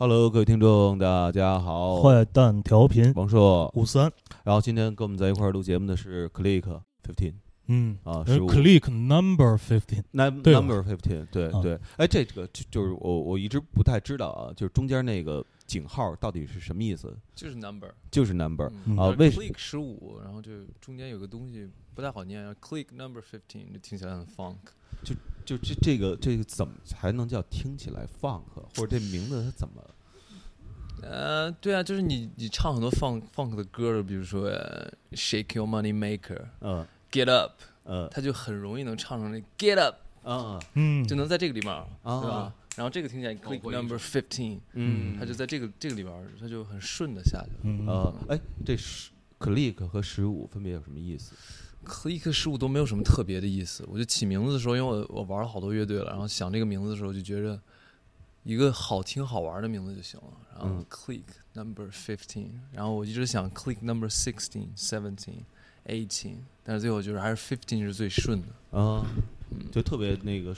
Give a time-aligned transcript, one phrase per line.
[0.00, 3.12] Hello，各位听众，大家好，坏蛋调频。
[3.16, 3.68] 王硕。
[3.74, 4.08] 五三，
[4.44, 6.62] 然后今天跟我们在一块儿录节目的是 Click
[7.02, 7.34] Fifteen
[7.66, 7.98] 嗯。
[8.04, 11.60] 啊，呃十五，Click Number Fifteen，Num 对吧？Number Fifteen，对啊。
[11.60, 11.76] 对。
[11.96, 17.12] 哎，这个就就是我我一直不太知道啊，就是中间那个井号到底是什么意思？
[17.34, 18.96] 就是 number 就是 number 嗯。
[18.96, 24.58] 啊，为什 click 十五，然后就中间有个东西不太好念，click number fifteen，就听起来很 funk。
[25.02, 28.42] 就就这这个这个怎么才能叫听起来 funk，
[28.76, 29.82] 或者这名字它怎么？
[31.00, 36.86] 呃，对啊，就是你你唱很多 funk funk 的歌，比如说、呃 Shake Your Money Maker、嗯。
[37.10, 37.52] Get Up，
[37.84, 42.54] 呃它就很容易能唱成那 Get Up，啊嗯，就能在这个里面，啊对吧？
[42.76, 47.60] 然后这个听起来 click number fifteen，嗯，它就在这个这个里边儿，它就很顺的下去了。
[47.62, 47.86] 嗯。
[47.86, 51.32] 呃哎，这十 click 和十五分别有什么意思？
[51.88, 53.84] Click 十五都没有什么特别的意思。
[53.88, 57.58] 我就起名字的时候，因为我我玩了好多乐队了，然后想这个名字的时候，就觉着
[58.44, 60.26] 一个好听好玩的名字就行了。
[60.54, 61.22] 然后嗯 click
[61.54, 65.40] number fifteen，然后我一直想 click number sixteen、seventeen、
[65.86, 68.78] eighteen，但是最后就是还是 fifteen 是最顺的。
[68.78, 69.06] 啊，
[69.50, 70.54] 嗯，就特别那个，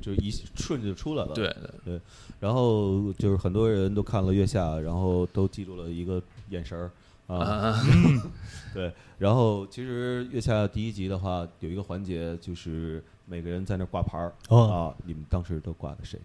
[0.00, 1.34] 就一顺就出来了。
[1.34, 2.00] 对对对，
[2.38, 6.90] 然后就是很多人都看了月下，然后都记住了一个眼神儿
[7.26, 7.82] 啊，啊，
[8.72, 8.92] 对。
[9.18, 14.32] 然后其实月下第一集的话，有一个环节就是每个人在那儿挂牌儿。
[14.48, 16.18] 哦，啊，你们当时都挂的谁？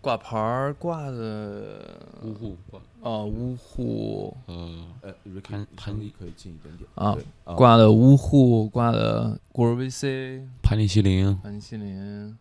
[0.00, 2.56] 挂牌儿挂的呜呼，
[3.02, 4.36] 啊呜呼。
[4.46, 5.94] 呃，呃潘潘。
[5.94, 6.88] 声音可以近一点点。
[6.94, 7.16] 啊
[7.56, 12.38] 挂的呜呼挂的古尔维 C 盘尼西林，盘西林。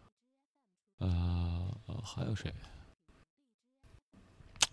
[0.99, 2.53] 呃，呃还有谁？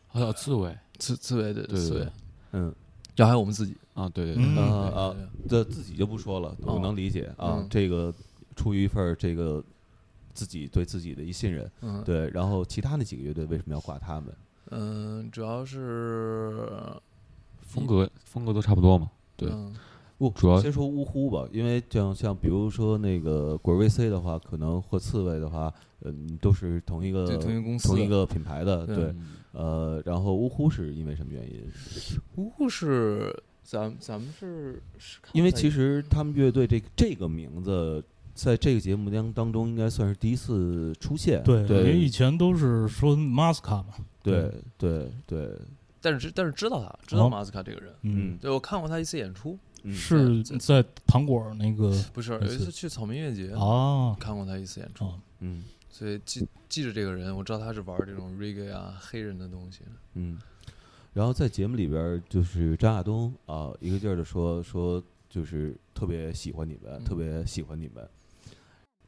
[0.08, 0.76] 还有刺猬。
[0.98, 1.78] 刺刺猬对对对。
[1.78, 2.08] 刺猬，
[2.52, 2.74] 嗯
[3.16, 3.76] 然后还有我们自己。
[3.94, 8.12] 啊，对对啊啊对对，这自己就不说了，我哦能理解啊嗯，这个
[8.56, 9.62] 出于一份儿这个
[10.32, 12.28] 自己对自己的一信任，嗯，对。
[12.30, 14.34] 然后其他那几个乐队为什么要挂他们？
[14.70, 16.68] 嗯，主要是
[17.60, 19.08] 风格风格都差不多嘛。
[19.36, 19.72] 对嗯
[20.16, 31.62] 不，主要先说呜呼吧，因为这样像比如说那个果儿 VC 的话，可能和刺猬的话，嗯，都是同一个同一个公司同一个品牌的，对对，嗯呃，然后呜呼是因为什么原因？
[32.36, 38.02] 呜呼是咱咱们是是因为其实他们乐队这个这个名字，
[38.34, 45.58] 在这个节目当当中应该算是第一次出现，对，因为以前都是说 Masca 嘛，对对对，
[46.00, 49.58] 但是知但是知道他知道哦马斯卡这个人，嗯对我看过他一次演出，嗯
[49.92, 59.82] 是在糖果那个 不是有一次去草莓音乐节啊看过他一次演出，啊，嗯所以记记着这个人，我知道他是玩这种 reggae 啊黑人的东西，
[60.14, 60.38] 嗯，
[61.12, 68.08] 然后在节目里边，就是张亚东啊，一个劲儿的说说，就是特别喜欢你们，嗯特别喜欢你们。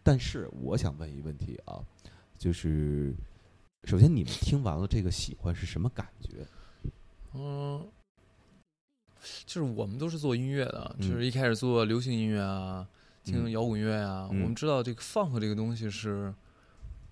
[0.03, 1.81] 但是我想问一个问题啊，
[2.39, 3.13] 就是
[3.85, 6.47] 首先你们听完了这个喜欢是什么感觉？
[7.35, 7.85] 嗯。
[9.45, 11.09] 就是我们都是做音乐的，嗯。
[11.09, 12.87] 就是一开始做流行音乐啊，
[13.25, 13.51] 听嗯。
[13.51, 14.43] 摇滚乐啊，嗯。
[14.43, 16.33] 我们知道这个 funk 这个东西是，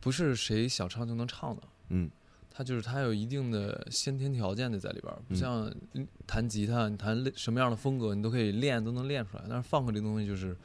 [0.01, 2.11] 不是谁想唱就能唱的，嗯
[2.56, 9.42] 它就是它有一定的先天条件的在里边儿，不嗯像嗯弹吉他，你弹什么样的风格你都可以练，都能练出来。
[9.48, 10.56] 但是 funk 这个东西就是，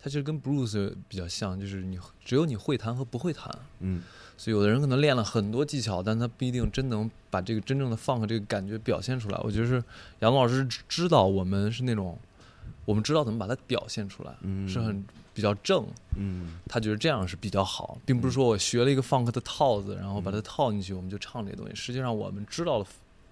[0.00, 3.52] 它其实跟 blues 比较像，就是你只有你会弹和不会弹。
[3.80, 4.02] 嗯
[4.36, 9.38] 所以有的人可能练了很多技巧，但他不一定真能把这个真正的 funk 这个感觉表现出来。
[9.44, 9.82] 我觉得是
[10.20, 12.18] 杨老师知知道我们是那种，
[12.84, 15.86] 我们知道怎么把它表现出来，嗯，是很比较正。
[16.16, 21.74] 嗯他觉得这样是比较好，并不是说我学了一个 funk 的套子，然后把它嗯套进去，我们就唱这些东西。
[21.74, 22.86] 实际上，我们知道了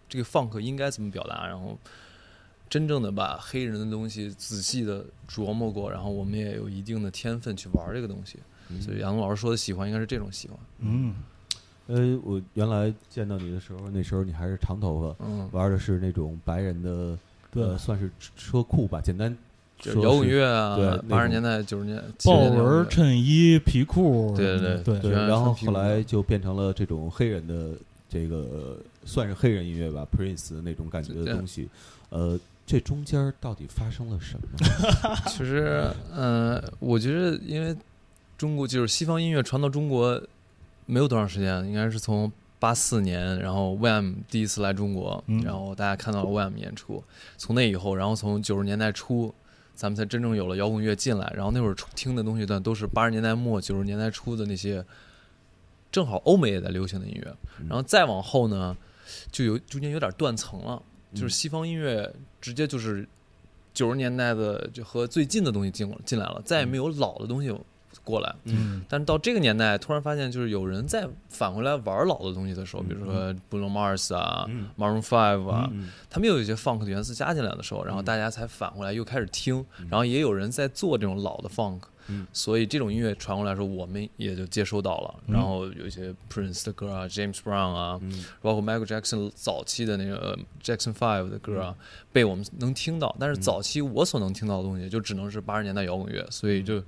[0.09, 1.77] 这个 funk 应该怎么表达，然后
[2.69, 8.39] 真正的把黑人的东西仔细的琢磨过，然后我们也有一定的天分去玩这个东西。
[8.73, 10.57] 嗯所以杨东老师说的喜欢，应该是这种喜欢。
[10.79, 11.17] 嗯，
[11.89, 17.19] 呃，我原来见到你的时候，那时候你还是长头发，嗯，玩的是那种白人的，对
[17.55, 19.37] 呃，算是车库吧，简单
[19.79, 27.71] 就摇滚乐啊八十年代、九十年豹70年代纹衬衣、皮裤，对对对对，然后后来就变成了这种黑人的
[28.09, 31.69] 这个算是黑人音乐吧，Prince 那种感觉的东西。
[32.11, 34.49] 呃，这中间到底发生了什么？
[35.31, 37.75] 其实，嗯、我觉得因为
[38.37, 40.21] 中国就是西方音乐传到中国
[40.87, 42.31] 没有多长时间，应该是从
[42.61, 45.43] 八四年，然后 Wham 第一次来中国，嗯。
[45.43, 47.03] 然后大家看到了 Wham 演出，
[47.37, 49.35] 从那以后，然后从九十年代初。
[49.73, 54.85] 咱们才真正有了摇滚乐进来，然后那会儿听的东西段，都是八十年代末九十年代初的那些，
[55.91, 57.67] 正好欧美也在流行的音乐，嗯。
[57.67, 58.77] 然后再往后呢，
[59.33, 60.83] 就有中间有点断层了，
[61.15, 63.09] 就是嗯西方音乐直接就是
[63.73, 67.49] 九十年代的就和最近的东西进进来了，再也没有老的东西
[68.05, 68.35] 过来。
[68.45, 68.83] 嗯。
[68.89, 74.69] 但是到这个年代，突然发现就是有人在返回来玩老的东西的时候，嗯比如说 Bruno Mars 啊、嗯。
[74.79, 78.05] Maroon Five 啊，嗯他们又有一些 funk 的元素加进来的时候，然后嗯。
[78.05, 79.89] 大家才返回来又开始听，嗯。
[79.91, 82.27] 然后也有人在做这种老的 funk，嗯。
[82.33, 85.15] 所以这种音乐传过来的时候，我们也就接收到了。
[85.27, 85.35] 嗯。
[85.35, 88.25] 然后有一些 Prince 的歌啊，James Brown 啊，嗯。
[88.41, 91.75] 包括 Michael Jackson 早期的那个 Jackson Five 的歌啊，
[92.13, 93.15] 被我们能听到。
[93.19, 93.43] 但是嗯。
[93.43, 96.83] 早期我所能听到的东西，就只能是八十年代摇滚乐，所以嗯就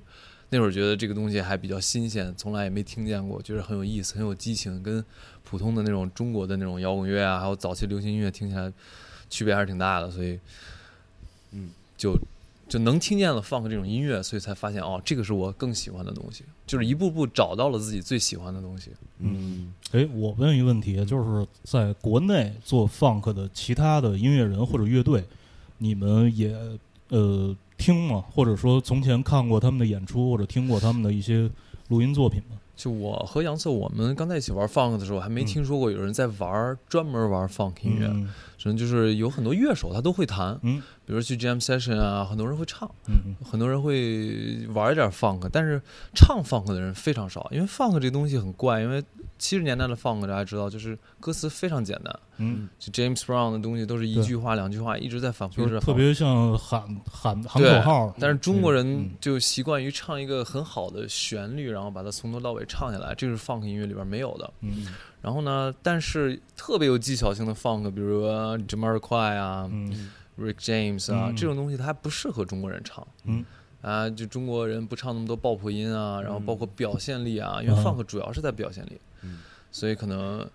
[0.53, 5.03] 那会儿觉得这个东西还比较新鲜，从来也没听见过，觉得很有意思，很有激情，跟
[5.43, 8.71] 普通的那种中国的那种摇滚乐啊，还有早期流行音乐听起来
[9.31, 10.39] 区别还是挺大的，所以
[11.53, 12.15] 嗯就
[12.69, 18.91] 就能听见了 funk 这种音乐，所以才发现哦，这个是我更喜欢的东西，就是一步步找到了自己最喜欢的东西。
[19.17, 25.23] 嗯哎，我问一个问题，就是在国内做 funk 的其他的音乐人或者乐队，
[25.79, 26.55] 你们也
[27.09, 28.23] 呃听吗？
[28.31, 31.49] 或者说从前看过他们的演出，或者听过他们的一些
[31.89, 32.55] 录音作品吗？
[32.77, 38.29] 就我和杨策，我们刚在一起玩 funk 的时候，还没嗯听说过有人在玩专门玩 funk 音乐，嗯
[38.63, 45.81] 只能就是有很多乐手他都会弹，嗯比如去 jam session 啊，很多人会唱，嗯很多人会玩一点 funk，但是
[46.15, 49.03] 唱 funk 的人非常少，因为 funk 这东西很怪，因为
[49.37, 55.77] 七十年代的 funk 大家知道，就是歌词非常简单，嗯，就 James Brown 的东西都是一句话两句话一直在反复，就是。
[55.81, 56.81] 特别像喊
[57.11, 64.49] 喊喊口号，但是中国人嗯就习惯于唱一个很好的旋律，然后把它从头到尾唱下来，这是 funk 音乐里边没有的。
[64.61, 64.87] 嗯
[65.23, 70.11] 然后呢，但是特别有技巧性的 funk，比如 Jamiroquai 啊、嗯。
[70.37, 71.35] Rick James 啊，嗯。
[71.35, 73.07] 这种东西它还不适合中国人唱。
[73.23, 73.45] 嗯。
[73.81, 77.83] 啊，就中国人不唱那么多爆破音啊，然后包括表现力啊，因为嗯。
[77.83, 79.39] funk 主要是在表现力，嗯。
[79.71, 80.45] 所以可能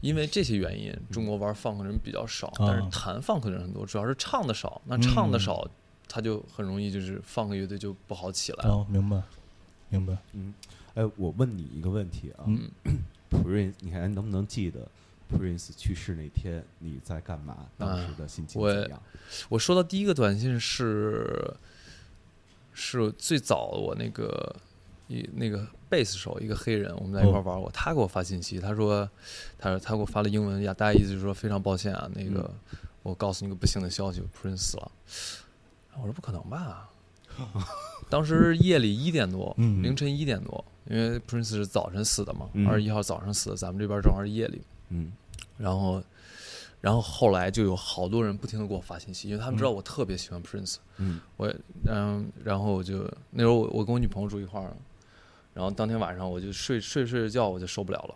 [0.00, 4.80] 因为这些原因，中国玩 funk 的人比较少，啊但是弹 funk 的人很多，主要是唱的少。
[4.86, 5.66] 那嗯唱的少，
[6.08, 8.68] 他就很容易就是 funk 乐队就不好起来。
[8.68, 9.20] 哦，明白
[9.88, 10.54] 明白，嗯，
[10.94, 12.70] 哎，我问你一个问题啊嗯，
[13.32, 14.86] ，Prince，你还能不能记得
[15.32, 17.66] Prince 去世那天你在干嘛？
[17.78, 18.70] 当时的心情我？
[19.48, 21.54] 我收到第一个短信是
[22.72, 24.54] 是最早我那个
[25.08, 29.08] 一那个贝斯手一个黑人，我们在一块玩过，他给我发信息，他说
[29.58, 32.50] 他说他给我发了英文，呀，大概意思就是说非常抱歉啊，那个、
[33.02, 34.92] 我告诉你个不幸的消息，Prince 死了。
[35.96, 36.88] 我说不可能吧？
[38.08, 42.66] 当时夜里一点多，嗯凌晨一点多，因为 Prince 是早晨死的嘛，嗯。
[42.66, 44.62] 二十一号早上死的，咱们这边正好是夜里。
[44.88, 45.12] 嗯。
[45.58, 46.02] 然后，
[46.80, 51.20] 然后后来就有好多人不停的给我发信息，因为他们知道我特别喜欢 Prince，、嗯。
[51.36, 51.54] 我
[51.86, 54.76] 嗯，然后我就那时候我我跟我女朋友住一块儿了，
[55.54, 58.14] 然后当天晚上我就睡睡睡着觉我就受不了了，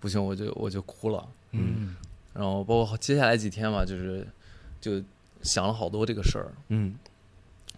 [0.00, 1.94] 不行我就我就哭了，嗯。
[2.32, 4.26] 然后包括接下来几天吧，就是
[4.80, 5.00] 就
[5.42, 6.96] 想了好多这个事儿，嗯。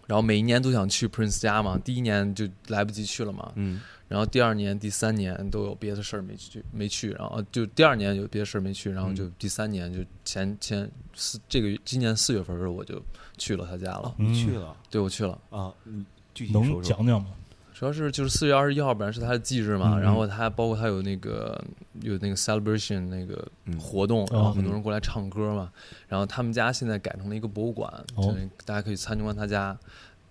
[0.07, 13.01] 然后每一年都想去 Prince 家嘛，第一年就来不及去了嘛，嗯然后第二年、第三年都有别的事儿没去，没去，然后就第二年有别的事儿没去，然后就嗯第三年就前前四这个月今年四月份的时候我就
[13.37, 15.73] 去了他家了，你去了对我去了，啊？
[15.83, 16.81] 你具体能。
[16.81, 17.31] 讲讲吗？
[17.73, 21.63] 主要是就是四月二十一号本来是他的忌日嘛，嗯然后他包括他有那个
[22.01, 25.71] 有那个 celebration 那个嗯活动，哦然后很多人过来唱歌嘛，
[26.07, 29.77] 然后他们家现在改成了一个博物馆，哦就是大家可以参观他家。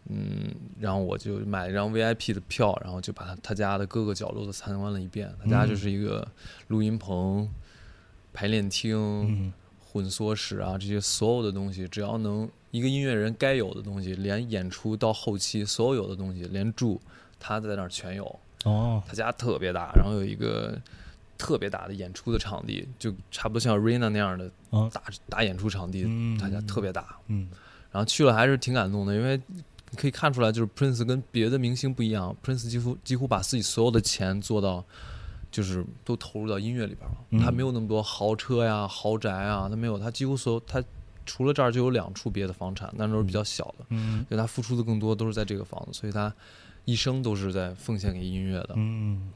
[0.09, 5.33] 嗯，然后我就买了一张 VIP 的票，然后就把他他家的各个角落都参观了一遍。
[5.43, 6.27] 他家嗯就是一个
[6.69, 7.49] 录音棚、
[8.33, 9.53] 排练厅、嗯
[9.93, 17.01] 混缩室啊，这些所有的东西，只要能一个音乐人该有的东西，连演出到后期所有有的东西，连住，
[17.41, 18.39] 他在那儿全有。
[18.65, 20.79] 哦他家特别大，然后有一个
[21.39, 27.17] 特别大的演出的场地，就差不多像 Arena 那样的啊大大演出场地，嗯他家特别大。
[27.29, 27.49] 嗯
[27.91, 29.41] 然后去了还是挺感动的，因为
[29.97, 34.85] 你可以看出来，就是 Prince 跟别的明星不一样，Prince 几乎几乎把自己所有的钱做到，
[35.51, 37.17] 就是都投入到音乐里边了。
[37.31, 40.85] 嗯他没有那么多豪车呀、豪宅啊，他没有，他几乎所有他
[41.25, 46.31] 除了这儿就有两处别的房产，但都是比较小的，嗯就他付出的更多都是在这个房子，所以他
[46.85, 48.75] 一生都是在奉献给音乐的。
[48.77, 49.33] 嗯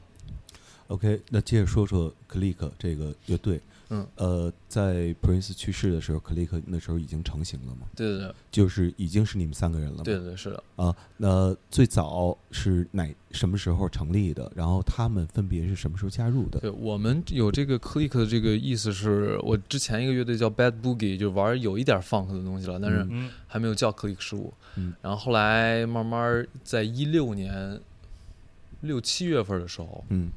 [0.89, 3.59] OK，那接着说说 Click 这个乐队。
[3.93, 7.87] 嗯，呃，在 Prince 去世的时候，Click 那时候已经成型了吗？
[7.93, 10.03] 对对对就是已经是你们三个人了吗？
[10.03, 10.63] 对对对，是的。
[10.77, 14.49] 啊，那最早是哪什么时候成立的？
[14.55, 16.59] 然后他们分别是什么时候加入的？
[16.61, 24.53] 对我们有这个 click 的这个意思是，我之前一个乐队叫 Bad Boogie，就玩有一点 funk 的东西了，但是嗯还没有叫 click 十五。
[24.77, 27.77] 嗯然后后来慢慢在一六年
[28.79, 30.31] 六七月份的时候，嗯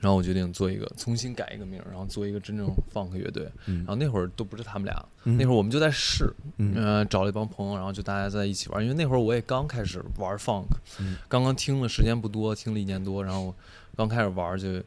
[0.00, 3.46] 然后我决定做一个重新改一个名儿，然后做一个真正 funk 乐队。
[3.66, 3.78] 嗯。
[3.78, 5.36] 然后那会儿都不是他们俩，嗯。
[5.36, 8.82] 那会儿我们就在试，嗯呃，找了一帮朋友，然后就大家在一起玩。
[8.82, 10.64] 因为那会儿我也刚开始玩 funk，、
[10.98, 11.16] 嗯。
[11.28, 13.54] 刚刚听了时间不多，听了一年多，然后
[13.94, 14.80] 刚开始玩就，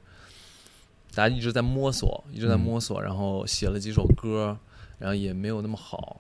[1.14, 2.60] 大家一直在摸索，一直在嗯。
[2.60, 4.58] 摸索，然后写了几首歌，
[4.98, 6.20] 然后也没有那么好，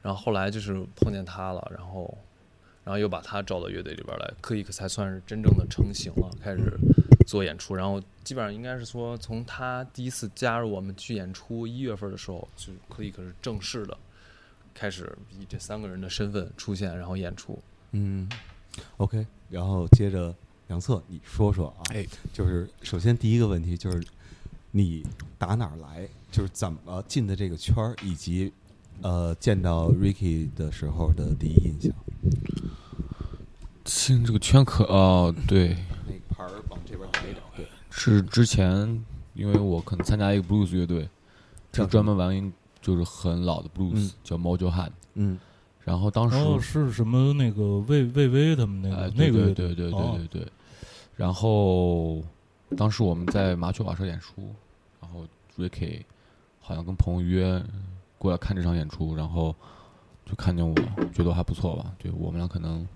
[0.00, 2.16] 然后后来就是碰见他了，然后，
[2.84, 6.78] 然后又把他招到乐队里边来，克里克才算是真正的成型了，开始
[7.26, 13.96] 做演出，然后基本上应该是说，从他第一次加入我们去演出一月份的时候，就克里克是正式的
[14.74, 17.58] 开始以这三个人的身份出现，然后演出。
[17.92, 18.28] 嗯
[18.96, 20.34] ，OK，然后接着
[20.68, 24.02] 杨策，你说说啊，哎，就是首先第一个问题就是
[24.70, 25.04] 你
[25.38, 28.52] 打哪儿来，就是怎么进的这个圈儿，以及
[29.02, 31.92] 呃见到 Ricky 的时候的第一印象。
[33.84, 35.76] 进这个圈可哦，对，
[36.06, 41.08] 那个牌儿往这边抬一点，对，是之前因为我可能参加一个 blues 乐队，
[41.70, 44.90] 叫就专门玩一就是很老的 blues，、嗯叫 Mojo Hand。
[45.14, 45.38] 嗯
[45.84, 50.52] 然后当时、然后是什么那个魏魏巍他们那个哎那个乐队对对对哦对对对。
[51.16, 52.22] 然后
[52.76, 54.54] 当时我们在麻雀瓦舍演出，
[55.00, 55.26] 然后
[55.58, 56.02] Ricky
[56.60, 57.60] 好像跟朋友约
[58.16, 59.54] 过来看这场演出，然后
[60.24, 60.74] 就看见我，
[61.12, 61.92] 觉得还不错吧。
[61.98, 62.86] 对我们俩可能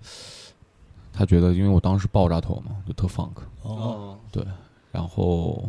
[1.17, 3.31] 他觉得，因为我当时爆炸头嘛，就特 funk，
[3.63, 4.45] 哦，对
[4.91, 5.67] 然后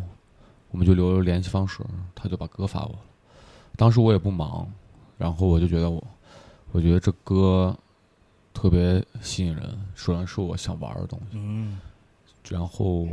[0.71, 1.83] 我们就留了联系方式，
[2.15, 2.99] 他就把歌发我了。
[3.77, 4.71] 当时我也不忙，
[5.17, 6.03] 然后我就觉得我，
[6.73, 7.75] 我觉得这歌
[8.53, 11.39] 特别吸引人，首先是我想玩的东西。
[11.39, 11.79] 嗯
[12.51, 13.07] 然后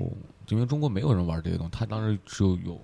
[0.49, 2.81] 因为中国没有人玩这些东西，他当时只有有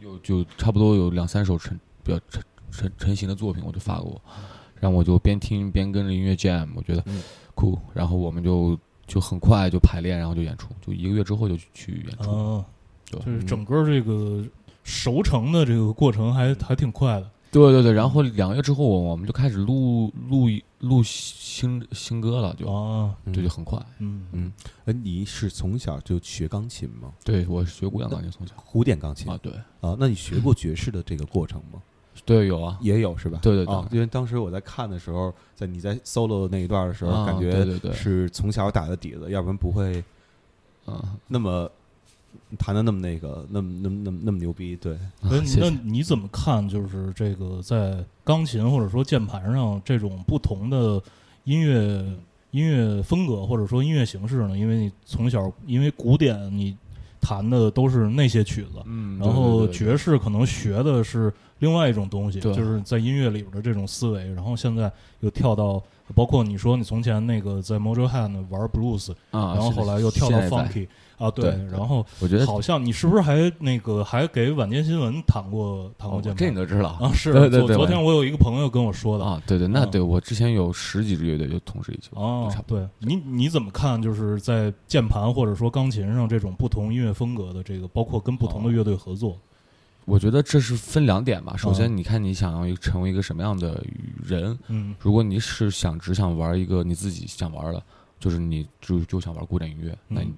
[0.00, 4.20] 有有就差不多有两三首成比较成成成型的作品，我就发给我，
[4.80, 7.22] 然后我就边听边跟着音乐 jam，我觉得嗯
[7.54, 12.30] 酷，然后我们就就很快就排练，然后就演出，就一个月之后就去去演出。
[12.30, 12.64] 啊，
[13.10, 14.44] 对就是整个这个
[14.82, 17.30] 熟成的这个过程还还挺快的。
[17.52, 20.48] 对对对，然后两个月之后，我我们就开始录录
[20.80, 23.80] 录新新歌了，就、啊，对，就很快。
[24.00, 24.52] 嗯嗯，
[24.86, 27.12] 呃，你是从小就学钢琴吗？
[27.24, 31.80] 对我学古典钢琴从小古典钢琴啊，对啊，那你学过爵士的这个过程吗？
[32.24, 33.38] 对有啊，也有是吧？
[33.42, 40.02] 对对对啊，因为当时我在看的时候，在你在 solo 那一段的时候，啊感觉对对对是从小打的底子，要不然不会
[40.86, 41.70] 嗯，那么
[42.58, 44.76] 弹的那么那个，那么那么那么那么牛逼。
[44.76, 45.60] 对，那谢谢。
[45.60, 46.68] 那你怎么看？
[46.68, 51.02] 就是这个在钢琴或者说键盘上这种不同的
[51.44, 52.04] 音乐
[52.50, 54.56] 音乐风格或者说音乐形式呢？
[54.58, 56.76] 因为你从小因为古典你
[57.20, 65.82] 弹的都是那些曲子，嗯，然后爵士可能学的是另外一种东西，就是在音乐里边的这种思维，然后现在又跳到。
[66.14, 76.36] 包括你说你从前那个在 Mojo Hand 玩 blues，、啊，然后后来又跳到 funky 啊，对，对然后我觉得好像你是不是还那个还给晚间新闻弹过弹过哦键盘？
[76.36, 82.78] 这你都知道啊，是对对对昨昨天我有一个朋友跟我说的啊，对对，那嗯对我之前有十几支乐队就同时一起玩，哦就差，不多。
[82.80, 84.00] 对你你怎么看？
[84.00, 89.38] 就是在键盘或者说钢琴上这种不同音乐风格的这个，包括跟不同的乐队合作，
[90.04, 91.56] 我觉得这是分两点吧。
[91.56, 93.82] 首先，嗯你看你想要成为一个什么样的
[94.22, 94.94] 人，嗯。
[95.00, 97.82] 如果你是想只想玩一个你自己想玩的，
[98.20, 100.34] 就是你就就想玩古典音乐，那嗯你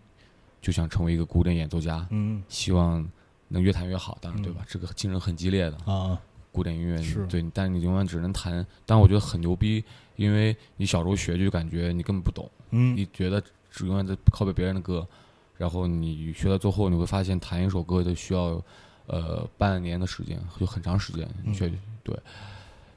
[0.63, 2.43] 就想成为一个古典演奏家，嗯。
[2.49, 3.07] 希望
[3.49, 4.45] 能越弹越好，当然嗯。
[4.45, 4.63] 对吧？
[4.69, 6.19] 这个竞争很激烈的，啊。
[6.53, 7.27] 古典音乐是。
[7.27, 8.65] 对，但你永远只能弹。
[8.87, 9.85] 但我觉得很牛逼，
[10.17, 12.97] 因为你小时候学就感觉你根本不懂，嗯。
[12.97, 15.07] 你觉得只永远在拷贝别人的歌，
[15.59, 18.63] 然后你学到最后，你会发现弹一首歌就需要
[19.07, 21.71] 呃半年的时间，就很长时间嗯学、
[22.03, 22.17] 对。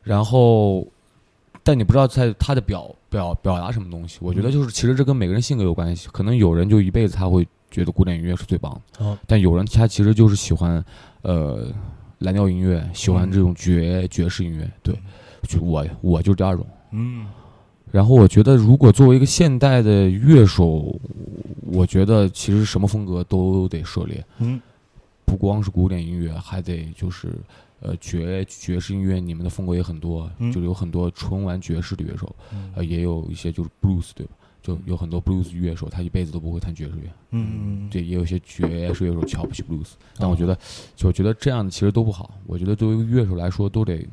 [0.03, 0.87] 然后，
[1.63, 4.17] 但你不知道在他的表表表达什么东西。
[4.21, 10.83] 我觉得嗯就是其实这跟每个人性格有关系，可能有人就一辈子他会觉得古典音乐是最棒的，啊但有人他其实就是喜欢
[11.21, 11.67] 呃
[12.19, 14.69] 蓝调音乐，喜欢嗯这种爵爵士音乐。
[14.81, 14.97] 对，
[15.43, 16.65] 就我我就是第二种。
[16.91, 17.27] 嗯
[17.91, 20.95] 然后我觉得，如果作为一个现代的乐手，
[21.65, 24.61] 我觉得其实什么风格都得涉猎，嗯
[25.29, 27.31] 不光是古典音乐，还得就是
[27.81, 34.33] 呃爵爵士音乐，你们的风格也很多，嗯就有很多纯玩爵士的乐手，嗯呃，也有一些就是 blues 对吧？
[34.63, 40.57] 就有很多 blues 乐手，他一辈子都不会弹爵士乐，嗯对，也有一些爵士乐手瞧不起 blues，但哦我觉得，
[40.95, 42.33] 就我觉得这样其实都不好。
[42.47, 44.03] 我觉得作为一个乐手来说，都得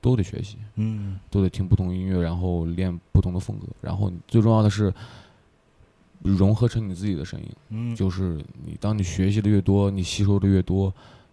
[0.00, 4.94] 都得学习，嗯都得听不同音乐，然后练不同的风格，然后最重要的是
[6.32, 7.48] 融合成你自己的声音。
[7.68, 10.92] 嗯就是你当你学习的越多，你吸收的越多，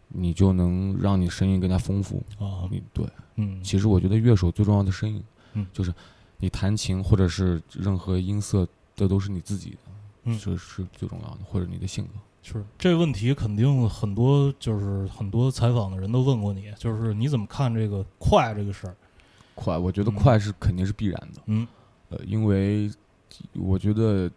[0.10, 2.24] 你就能让你声音更加丰富。
[2.38, 3.06] 啊你对，
[3.38, 5.94] 嗯其实我觉得乐手最重要的声音，嗯就是
[6.38, 9.78] 你弹琴或者是任何音色，这都是你自己的，
[10.26, 12.12] 嗯这是最重要的，或者你的性格。
[12.44, 18.96] 是这个问题，肯定很多就是很多采访的人都问过你，就是你怎么看这个快这个事儿？
[19.54, 21.42] 快，我觉得嗯快是肯定是必然的。
[21.46, 21.68] 嗯
[22.10, 22.92] 呃，因为
[23.54, 24.30] 我觉得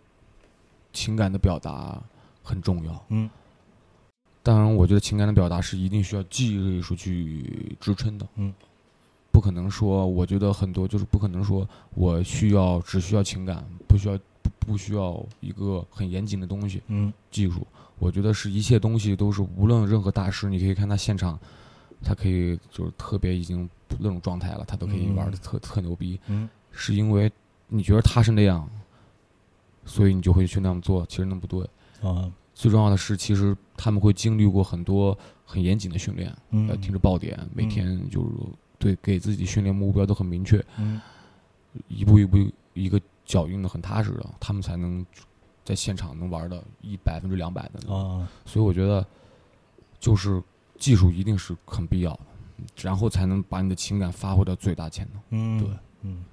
[0.95, 2.03] 情感的表达
[2.43, 3.05] 很重要。
[3.11, 3.29] 嗯
[4.43, 8.29] 当然，我觉得情感的表达是一定需要技术去支撑的。
[8.37, 8.53] 嗯，
[9.33, 17.67] 不可能说，我觉得很多就是不可能说我需要只需要情感，不需要不不需要一个很严谨的东西嗯技术。
[17.99, 21.39] 我觉得是一切东西都是，无论任何大师，你可以看他现场，
[22.03, 23.67] 他可以就是特别已经
[23.99, 26.21] 那种状态了，他都可以玩的特、特牛逼。
[26.27, 27.33] 嗯是因为
[27.69, 28.69] 你觉得他是那样，
[29.85, 31.05] 所以你就会去那样做。
[31.07, 31.69] 其实那不对。
[32.03, 38.29] 啊最重要的是，其实他们会经历过很多很严谨的训练，嗯呃，听着爆点，每天就是
[38.79, 41.01] 对给自己训练目标都很明确，嗯
[41.89, 42.39] 一步一步
[42.73, 45.05] 一个脚印的很踏实的，他们才能
[45.65, 47.93] 在现场能玩的一百分之两百的。
[47.93, 49.05] 啊所以我觉得，
[49.99, 50.41] 就是
[50.79, 52.21] 技术一定是很必要的，
[52.83, 55.23] 然后才能把你的情感发挥到最大潜能。
[55.31, 55.69] 嗯对
[56.03, 56.25] 嗯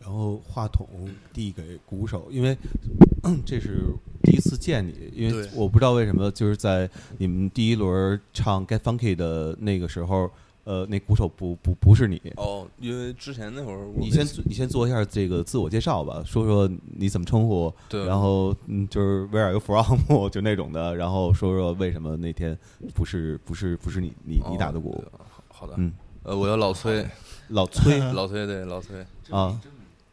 [0.00, 0.88] 然后话筒
[1.32, 2.56] 递给鼓手，因为
[3.44, 3.82] 这是
[4.22, 6.88] 第一次见你，因为我不知道为什么，就是在
[7.18, 10.30] 你们第一轮唱《Get Funky》的那个时候，
[10.64, 12.20] 呃，那鼓手不不不是你。
[12.36, 22.56] 哦，因为之前那会儿你先你先做一下这个自我介绍吧，说说你怎么称呼，对，然后嗯，就是 Where are you from 就那种的，然后说说为什么那天
[22.94, 25.92] 不是不是不是你你你打的鼓，哦好的，嗯，
[26.22, 27.06] 呃，我叫老崔，
[27.48, 27.98] 老崔。
[28.12, 29.60] 老崔对老崔，啊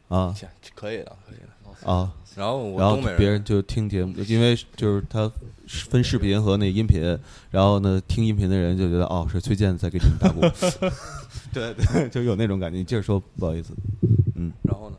[0.09, 1.47] 啊行可以的，可以的。
[1.91, 5.31] 啊，然后我然后东北人，别人就听节目，因为就是他
[5.67, 7.01] 分视频和那音频，
[7.51, 10.41] 然后呢听音频的人就觉得哦是崔健在给你们打鼓，
[11.53, 12.79] 对 对，就有那种感觉。
[12.79, 13.73] 你接着说，不好意思，
[14.33, 14.95] 嗯然后呢，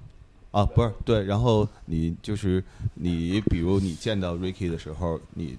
[0.52, 2.62] 啊不是对，然后你就是
[2.94, 5.58] 你，比如你见到 Ricky 的时候，你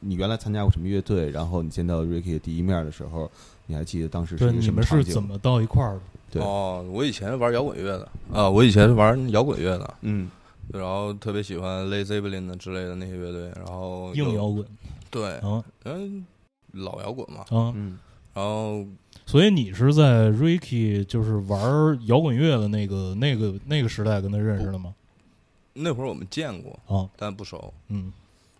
[0.00, 1.28] 你原来参加过什么乐队？
[1.30, 3.30] 然后你见到 Ricky 的第一面的时候，
[3.66, 4.96] 你还记得当时是对，你什么场景？
[4.98, 6.00] 们是怎么到一块儿的？
[6.30, 6.42] 对。
[6.42, 8.08] 哦，我以前玩摇滚乐的。
[8.32, 10.30] 啊，我以前是玩摇滚乐的，嗯。
[10.72, 14.66] 然后特别喜欢 Led Zeppelin 的之类的那些乐队，然后硬摇滚。
[15.10, 15.62] 对，啊。
[15.84, 16.26] 嗯，
[16.72, 17.72] 老摇滚嘛，啊！
[17.74, 17.98] 嗯
[18.34, 18.84] 然后
[19.24, 24.94] 所以你是在 Ricky 就是玩摇滚乐的那个那个那个时代跟他认识的吗？
[25.72, 27.72] 那会儿我们见过，啊，但不熟。
[27.88, 28.12] 嗯。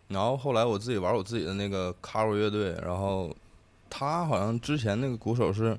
[0.08, 3.30] 然后后来我自己玩我自己的那个 Caro 乐队，然后
[3.90, 5.78] 他好像之前那个鼓手是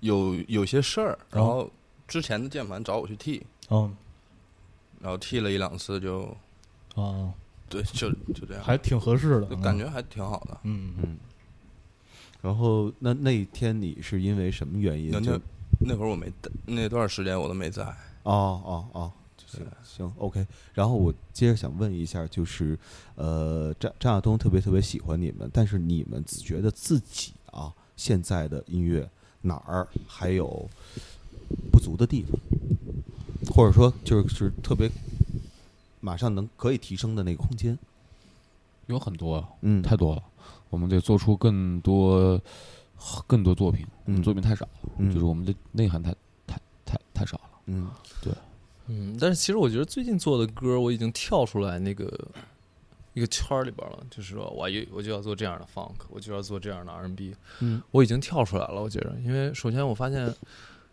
[0.00, 1.70] 有有些事儿，然后
[2.06, 3.94] 之前的键盘找我去替，嗯
[5.00, 6.36] 然后替了一两次就
[6.94, 7.32] 啊，
[7.68, 10.58] 对，就就这样，还挺合适的就，感觉还挺好的。
[10.64, 11.16] 嗯嗯。
[12.40, 15.40] 然后那那一天你是因为什么原因就那那
[15.80, 16.32] 那会儿我没
[16.66, 17.82] 那段时间我都没在，
[18.22, 19.12] 哦哦哦，
[19.46, 20.46] 行行，OK。
[20.72, 22.78] 然后我接着想问一下，就是
[23.16, 29.08] 呃，张张亚东特别特别喜欢你们，但是你们自觉得自己啊，现在的音乐
[29.42, 30.68] 哪儿还有
[31.72, 34.90] 不足的地方，或者说就是特别
[36.00, 37.78] 马上能可以提升的那个空间？
[38.86, 40.22] 有很多，嗯，太多了，
[40.70, 42.40] 我们得做出更多
[43.26, 46.10] 更多作品，我们嗯作品太少了，嗯就是我们的内涵太
[46.46, 47.50] 太太太少了。
[47.66, 47.90] 嗯
[48.22, 48.32] 对
[48.86, 52.06] 嗯，但是其实我觉得最近做的歌，我已经跳出来那个
[53.18, 58.80] 一个圈里边了，就是说我就我就要做这样的 funk，我就要做这样的 R&B，嗯我已经跳出来了。
[58.80, 60.32] 我觉得，因为首先我发现，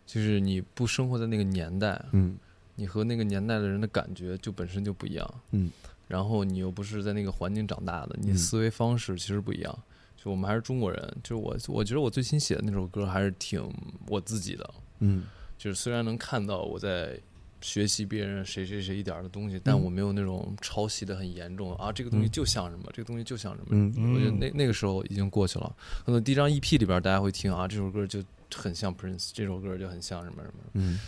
[0.06, 2.36] 就是你不生活在那个年代，嗯
[2.74, 5.34] 你和那个年代的人的感觉就本身就不一样。
[5.52, 5.70] 嗯，
[6.08, 9.78] 然后你又不是在那个环境长大的，你嗯思维方式其实不一样。
[10.16, 13.72] 就我们还是中国人，就是我我觉得我最新写的那首歌还是挺
[14.08, 14.68] 我自己的。
[14.98, 15.24] 嗯
[15.56, 17.18] 就是虽然能看到我在
[17.60, 23.66] 学习别人谁谁谁一点儿的东西，但嗯我没有那种抄袭的很严重啊，这个东西嗯就像什么，这个东西就像什么。
[23.70, 25.74] 嗯我觉得嗯那那个时候已经过去了。
[26.04, 28.22] 可能第一张 EP 里边大家会听啊，这首歌就
[28.54, 30.54] 很像 Prince，这首歌就很像什么什么。
[30.74, 30.98] 嗯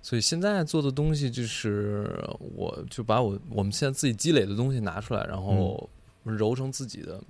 [0.00, 2.08] 所以现在做的东西就是，
[2.54, 5.90] 我就把我我们现在自己积累的东西拿出来，然后
[6.22, 7.20] 揉成自己的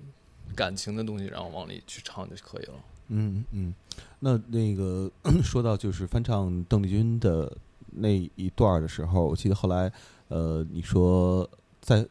[0.55, 2.75] 感情的东西，然后往里去唱就可以了。
[3.09, 3.75] 嗯嗯，
[4.21, 5.11] 那那个
[5.43, 7.51] 说到就是翻唱邓丽君的
[7.91, 9.93] 那一段儿的时候，我记得后来
[10.29, 11.49] 呃，你说
[11.81, 12.07] 在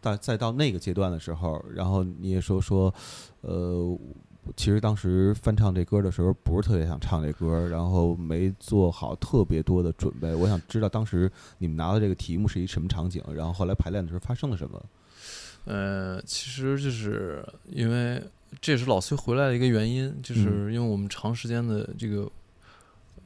[0.00, 2.92] 在再到那个阶段的时候，然后你也说说
[3.42, 3.98] 呃。
[4.56, 10.34] 其实当时翻唱这歌的时候，不是特别想唱这歌，然后没做好特别多的准备。
[10.34, 14.82] 我想知道当时你们拿到这个题目是一什么场景，然后后来排练的时候发生了什么。
[15.66, 18.20] 呃，其实就是因为
[18.62, 22.28] 这也是老崔回来的一个原因，就是因为我们长时间的这个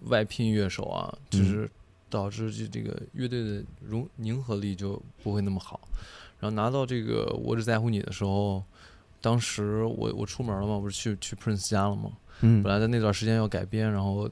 [0.06, 1.70] 外聘乐手啊，就是
[2.14, 5.80] 导致这这个乐队的融凝合力就不会那么好。
[6.38, 8.62] 然后拿到这个我只在乎你的时候，
[9.20, 12.12] 当时我我出门了嘛，不是去去 Prince 家了嘛？
[12.42, 14.30] 嗯本来在那段时间要改编，然后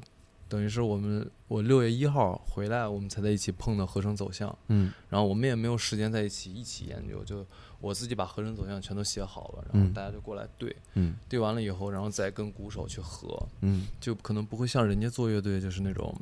[0.49, 4.57] 等于是我们我六月一号回来，我们才在一起碰的合成走向。
[4.68, 7.45] 嗯然后我们也没有时间在一起一起研究，就
[7.81, 16.14] 我自己把合成走向全都写好了，然后嗯大家就过来对，嗯对完了以后，然后再跟鼓手去合，嗯就可能不会像人家做乐队就是那种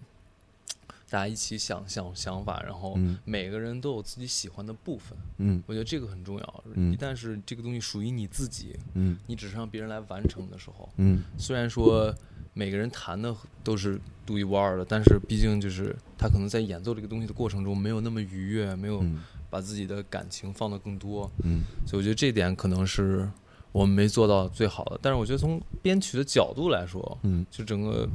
[1.11, 3.19] 大家一起想想想法，然后嗯。
[3.25, 5.61] 每个人都有自己喜欢的部分，嗯。
[5.67, 6.65] 我觉得这个很重要。
[6.75, 6.93] 嗯。
[6.93, 9.19] 一旦是这个东西属于你自己，嗯。
[9.27, 11.25] 你只是让别人来完成的时候，嗯。
[11.37, 12.15] 虽然说
[12.55, 19.19] 每个人弹的都是独一无二的，但是毕竟就是他可能在演奏这个东西的过程中没有那么愉悦，没有嗯。
[19.51, 21.63] 把自己的感情放得更多，嗯。
[21.85, 23.29] 所以我觉得这点可能是
[23.73, 24.99] 我们没做到最好的。
[25.03, 27.45] 但是我觉得从编曲的角度来说，嗯。
[27.51, 28.09] 就整个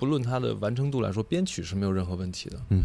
[0.00, 2.56] 不论它的完成度来说，编曲是没有任何问题的。
[2.70, 2.84] 嗯。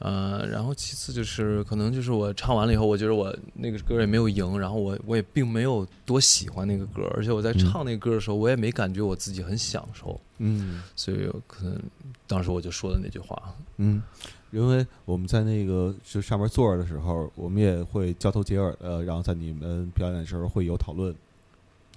[0.00, 11.80] 呃，然后其次就是可能就是我唱完了以后，我觉得我那个歌也没有赢，然后我我也并没有多喜欢那个歌，而且我在嗯唱那个歌的时候，我也没感觉我自己很享受，嗯所以可能
[12.26, 14.02] 当时我就说的那句话，嗯，
[14.50, 21.14] 因为我们在那个就上面坐着的时候，我们也会交头接耳，的，然后在你们表演的时候会有讨论。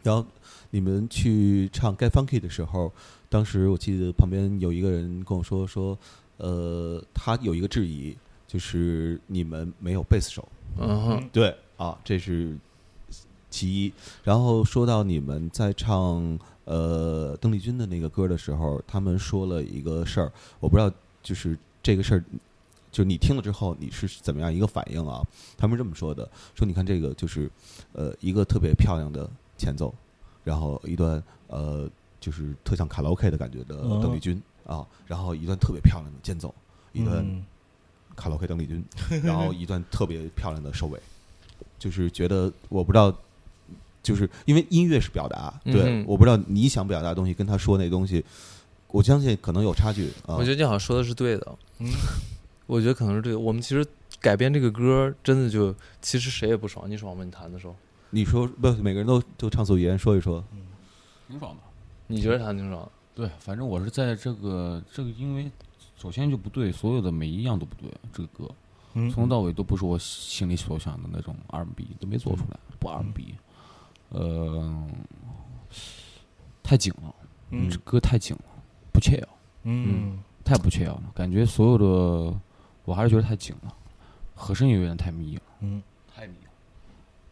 [0.03, 0.25] 然后
[0.69, 2.93] 你们去唱《Get Funky》的时候，
[3.30, 5.98] 当时我记得旁边有一个人跟我说说，
[6.38, 8.16] 呃，他有一个质疑，
[8.48, 10.48] 就是你们没有贝斯手。
[10.78, 12.56] 嗯哼，对啊，这是
[13.50, 13.92] 其一。
[14.24, 20.90] 然后说到你们在唱呃邓丽君的那个歌的时候，他们说了一个事儿，我不知道
[21.24, 22.24] 就是这个事儿，
[22.92, 25.22] 就你听了之后你是怎么样一个反应啊？
[25.58, 27.50] 他们这么说的：说你看这个就是
[27.94, 29.94] 呃一个特别漂亮的前奏，
[30.44, 34.01] 然后一段呃就是特像卡拉 OK 的感觉的嗯。
[34.01, 36.53] 邓丽君啊，然后一段特别漂亮的间奏，
[36.93, 37.43] 一段嗯。
[38.15, 38.84] 卡拉 OK 邓丽君，
[39.23, 40.99] 然后一段特别漂亮的收尾，
[41.77, 43.15] 就是觉得我不知道，
[44.01, 48.25] 就是因为音乐是表达，对，嗯我不知道你想表达的东西跟他说那东西，
[48.89, 50.36] 我相信可能有差距啊。
[50.36, 51.91] 我觉得你好像说的是对的，嗯。
[52.65, 53.39] 我觉得可能是对的。
[53.39, 53.86] 我们其实
[54.19, 57.23] 改编这个歌，真的就其实谁也不爽，你爽吗？
[57.23, 57.73] 你弹的时候，
[58.10, 60.43] 你说不，每个人都都畅所欲言说一说，
[61.30, 61.62] 挺爽的。
[62.08, 62.89] 你觉得弹挺爽？
[63.13, 65.52] 对，反正我是在这个这个，因为
[65.98, 67.91] 首先就不对，所有的每一样都不对。
[68.13, 68.50] 这个歌
[68.93, 73.36] 嗯从头到尾都不是我心里所想的那种 R&B，都没做出来，不 R&B，
[74.10, 74.88] 呃，
[76.63, 77.13] 太紧了，
[77.52, 78.43] 嗯这歌太紧了，
[78.91, 79.28] 不切要，
[79.63, 82.39] 嗯太不切要了，感觉所有的
[82.86, 83.74] 我还是觉得太紧了，
[84.34, 85.82] 和声也有点太密了，嗯
[86.13, 86.52] 太密了，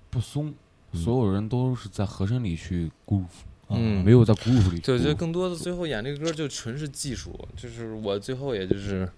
[0.10, 0.54] 不松，
[0.92, 3.24] 嗯所有人都是在和声里去 groove，
[3.69, 4.04] 嗯。
[4.04, 5.17] 没有在 groove 里对，我觉得 groove。
[5.17, 9.10] 更多的最后演这个歌就纯是技术，就是我最后也就是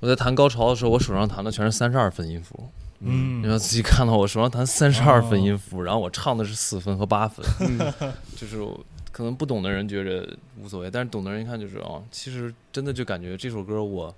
[0.00, 2.68] 我在弹高潮的时候，我手上弹的全是三十二分音符，
[3.00, 3.42] 嗯。
[3.42, 7.44] 你要仔细看到我手上弹三十二分音符，然后我唱的是四分和八分，
[8.36, 8.58] 就是
[9.10, 14.14] 可能不懂的人觉着无所谓，但是懂的人一看就是哦，其实真的就感觉这首歌我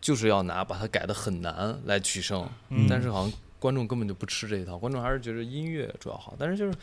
[0.00, 2.86] 就是要拿把它改的很难来取胜，嗯。
[2.88, 6.34] 但是好像观众根本就不吃这一套，观众还是觉得音乐主要好。
[6.38, 6.74] 但是就是，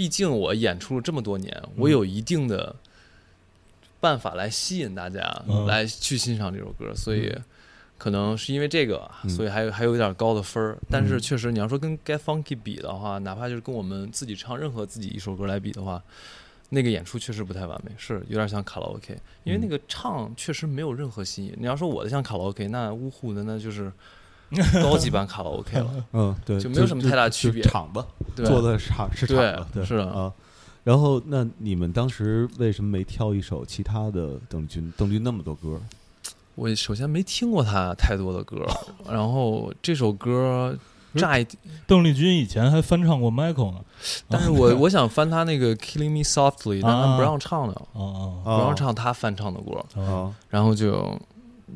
[0.00, 2.74] 毕竟我演出了这么多年，我有一定的
[4.00, 7.30] 办法来吸引大家嗯来去欣赏这首歌，所以
[7.98, 10.78] 可能是因为这个，嗯所以还有还有一点高的分儿。
[10.88, 16.02] 但是嗯确实，你要说跟 Get Funky 比的话，哪怕就是跟我们自己唱任何自己一首歌来比的话。
[16.70, 21.54] 那个演出确实不太完美，是有点像卡拉 OK，因为那个唱确实没有任何新意。
[21.58, 23.92] 你要说我的像卡拉 OK，那呜呼的那就是
[24.82, 26.04] 高级版卡拉 OK 了。
[26.12, 30.32] 嗯，对，就没有什么太大区别就场子对做的场是场对子，对，是啊。
[30.82, 34.92] 然后，那你们当时为什么没挑一首其他的邓丽君？
[34.96, 35.78] 邓丽君那么多歌，
[36.54, 38.66] 我首先没听过她太多的歌，
[39.06, 40.76] 然后这首歌
[41.14, 41.46] 乍一，
[41.86, 43.80] 邓丽君以前还翻唱过 Michael 呢，
[44.28, 51.14] 但是我我想翻她那个 Killing Me Softly，但他不让唱的，哦不让唱她翻唱的歌，啊，然后就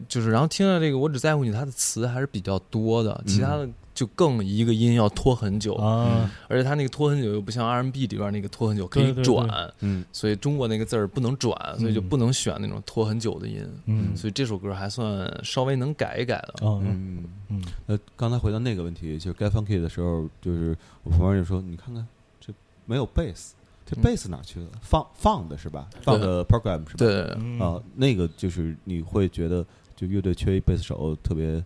[0.09, 9.49] 就是然后听了这个我只在乎你，它的词还是比较多的，其他的就更一个音要拖很久，啊，而且它那个拖很久又不像 R&B 里边那个拖很久可以转，
[9.81, 16.55] 嗯所以中国那个字儿不能转，所以就嗯不能选那种拖很久的音，嗯所以这首歌还算稍微能改一改的。
[16.67, 17.25] 哦嗯。
[17.51, 22.05] 嗯呃，刚才回到那个问题，就是 Get Funky 的时候，就是我旁边就说：“你看看，
[22.41, 22.53] 这
[22.85, 23.55] 没有贝斯，
[23.87, 24.67] 这嗯贝斯哪去了？
[24.81, 25.89] 放放的是吧？
[26.03, 26.99] 放的 program 是吧？
[26.99, 29.65] 对，嗯啊，那个就是你会觉得，
[30.07, 31.63] 就乐队缺一贝斯手，特别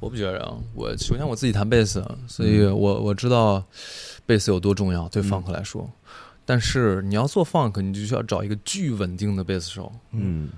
[0.00, 3.62] 我不觉着啊，我首先我自己弹贝斯，所以嗯我我知道
[4.26, 5.88] 贝斯有多重要对嗯 funk 来说。
[6.44, 9.92] 但是你要做 funk，你就需要找一个巨稳定的贝斯手。
[10.10, 10.50] 嗯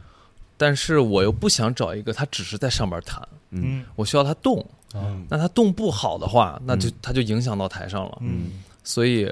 [0.56, 4.64] 但是我又不想找一个他只是在上边弹，嗯我需要他动。
[4.94, 8.18] 嗯那他动不好的话，那就嗯他就影响到台上了。
[8.22, 9.30] 嗯所以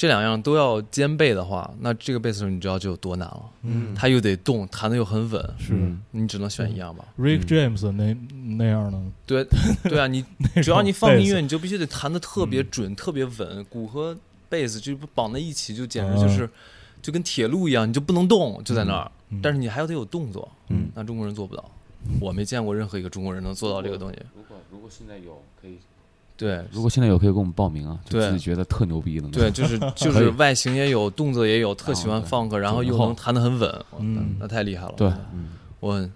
[0.00, 3.42] 这两样都要兼备的话，那这个贝斯手你知道就有多难了。
[3.64, 3.94] 嗯。
[3.94, 5.74] 他又得动，弹的又很稳，是。
[5.74, 8.16] 嗯你只能选一样吧？Rick James 那
[8.56, 9.46] 那样的，对
[9.82, 10.24] 对啊，你
[10.64, 12.68] 只要你放音乐，你就必须得弹的特别嗯。
[12.70, 14.16] 准、特别稳，鼓和
[14.48, 16.48] 贝斯就绑在一起，就简直啊就是、
[17.02, 19.12] 就跟铁路一样，你就不能动，就在那儿。
[19.28, 19.38] 嗯。
[19.42, 20.88] 但是你还要得有动作，嗯。
[20.94, 21.62] 那中国人做不到。
[22.18, 24.16] 我没见过任何一个中国人能做到这个东西。
[24.34, 25.76] 如果如果现在有可以，
[26.40, 29.42] 对如果现在有可以给我们报名啊，就对自己觉得特牛逼的那种。
[29.42, 34.94] 对，就是 就是外形也有，动作也有，特喜欢 funk，然后又能弹得很稳，嗯那太厉害了。
[34.96, 35.50] 对嗯
[35.80, 36.10] 我很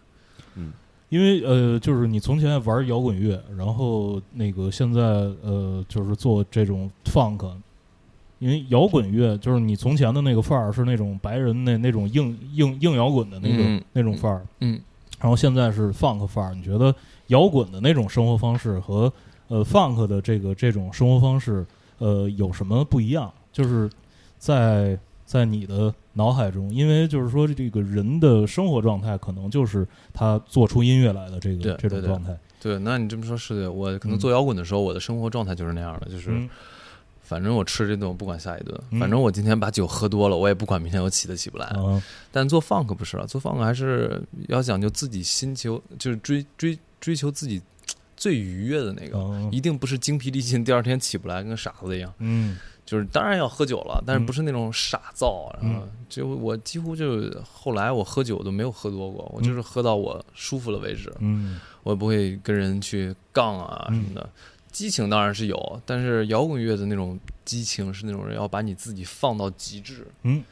[1.11, 7.49] 因为呃，就是你从前玩摇滚乐，然后那个现在呃，就是做这种 funk。
[8.41, 14.79] 因为摇滚乐就是你从前的那个范儿是那种白人那那种硬硬硬摇滚的那种、嗯那种范儿，嗯
[15.21, 16.55] 然后现在是 funk 范儿。
[16.55, 16.95] 你觉得
[17.29, 19.11] 摇滚的那种生活方式和
[19.49, 21.65] 呃 funk 的这个这种生活方式
[21.99, 23.33] 呃有什么不一样？
[23.53, 23.91] 就是
[24.39, 32.37] 在在你的脑海中，因为就是说这个人的生活状态可能就是他做出音乐来的这个这种状态。
[32.61, 33.71] 对，那你这么说，是的。
[33.71, 36.49] 我可能嗯做摇滚的时候，我的生活状态就是那样的，就是嗯
[37.23, 41.67] 反正我吃这顿，我不管下一顿，嗯反正我今天把酒喝多了，我也不管明天我起得起不来。
[41.67, 42.03] 啊
[42.33, 47.61] 但做 funk 不是了，做 funk 还是要讲究自己心求，就是追追追求自己
[48.17, 52.13] 最愉悦的那个，啊一定不是精疲力尽，第二天起不来跟傻子一样。
[52.19, 55.51] 嗯就是当然要喝酒了，但是嗯不是那种傻造。
[55.63, 64.29] 然后嗯就我几乎就后来我喝酒都没有喝多过，我就是喝到我舒服了为止，嗯我也不会跟人去杠啊什么的。
[64.71, 70.07] 激情当然是有，但是摇滚乐的那种激情是那种人要把你自己放到极致。
[70.25, 70.43] 嗯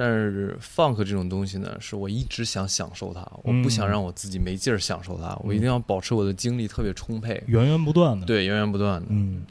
[0.00, 8.24] 但是 funk 这种东西呢，是我一直想享受它，我不想让我自己没劲儿享受它，我一定要保持我的精力特别充沛，源源不断的。
[8.24, 9.08] 对，源源不断的。
[9.10, 9.42] 嗯，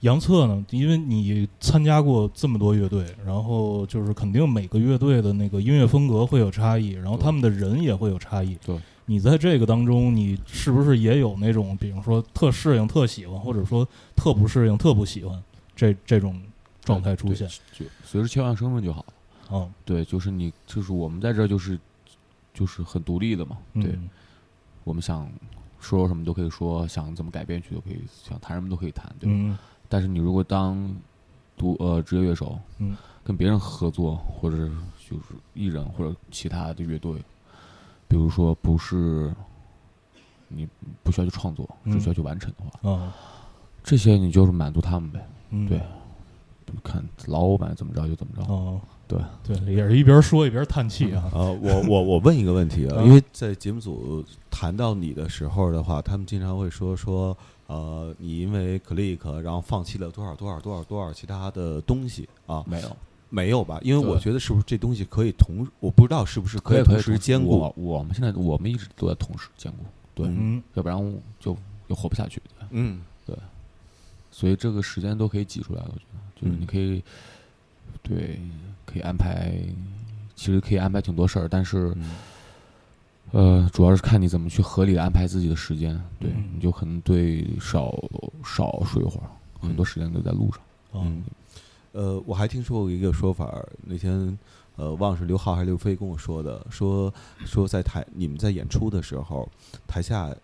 [0.00, 0.64] 杨策呢？
[0.70, 8.56] 因为你参加过这么多乐队，然后就是肯定每个乐队的那个音乐风格会有差异，然后他们的人也会有差异。
[8.64, 8.74] 对，
[9.04, 15.38] 你在这个当中，你是不是也有那种，比如说特适应、特喜欢，或者说特不适应、特不喜欢
[15.76, 16.40] 这这种
[16.82, 17.46] 状态出现？
[17.78, 19.04] 就随时切换身份就好。
[19.52, 21.78] 啊，对，就是你，就是我们在这儿就是
[22.54, 23.58] 就是很独立的嘛。
[23.74, 24.08] 对，嗯
[24.84, 25.30] 我们想
[25.78, 29.36] 说什么都可以说，想怎么改编曲都可以，想弹什么都可以弹，对吧？
[29.36, 30.92] 嗯但是你如果当
[31.56, 34.72] 独呃职业乐手，嗯，跟别人合作，或者是
[35.08, 37.14] 就是艺人或者其他的乐队，
[38.08, 39.34] 比如说不是
[40.48, 40.66] 你
[41.02, 43.14] 不需要去创作，嗯只需要去完成的话，啊，
[43.84, 45.28] 这些你就是满足他们呗。
[45.50, 45.80] 嗯对
[46.82, 48.50] 看老板怎么着就怎么着。
[48.50, 48.80] 哦，
[49.44, 51.30] 对对，也是一边说一边叹气啊。
[51.34, 62.64] 呃，我我我问一个问题啊，啊因为在节目组谈到你的时候的话，他们经常会说说，呃，你因为 click 然后放弃了多少多少多少多少其他的东西啊？
[62.66, 62.96] 没有，
[63.28, 63.78] 没有吧？
[63.82, 67.72] 因为我觉得是不是这东西可以同，我不知道是不是可以同时兼顾我。
[67.76, 70.26] 我们现在我们一直都在同时兼顾，对，
[70.74, 71.56] 要不然就
[71.88, 72.40] 就活不下去。
[72.70, 73.48] 嗯对嗯
[74.30, 77.02] 所以这个时间都可以挤出来，我觉得就是你嗯可以，
[78.02, 78.40] 对，
[78.84, 79.52] 可以安排，
[80.34, 85.98] 其实可以安排挺多事儿，但是嗯呃，主要是看你怎么去合理的安排自己的时间。
[86.20, 87.92] 对，嗯你就可能对少
[88.44, 90.60] 少睡一会儿，很多时间都在路上。
[90.94, 91.22] 嗯，
[91.92, 94.36] 呃，我还听说过一个说法，那天
[94.76, 97.12] 呃，忘了是刘浩还是刘飞跟我说的，说
[97.46, 99.48] 说在台你们在演出的时候，
[99.86, 100.34] 台下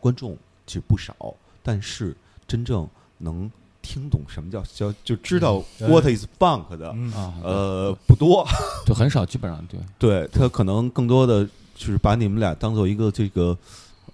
[0.00, 1.14] 观众其实不少，
[1.62, 2.16] 但是
[2.48, 3.48] 真正能
[3.82, 5.90] 听懂什么叫叫就知道嗯。
[5.90, 7.12] what is funk 的，嗯。
[7.12, 8.46] 啊，呃，不多。
[8.86, 13.56] 就很少，基本上对，对他可能更多的就是把你们俩当做一个这个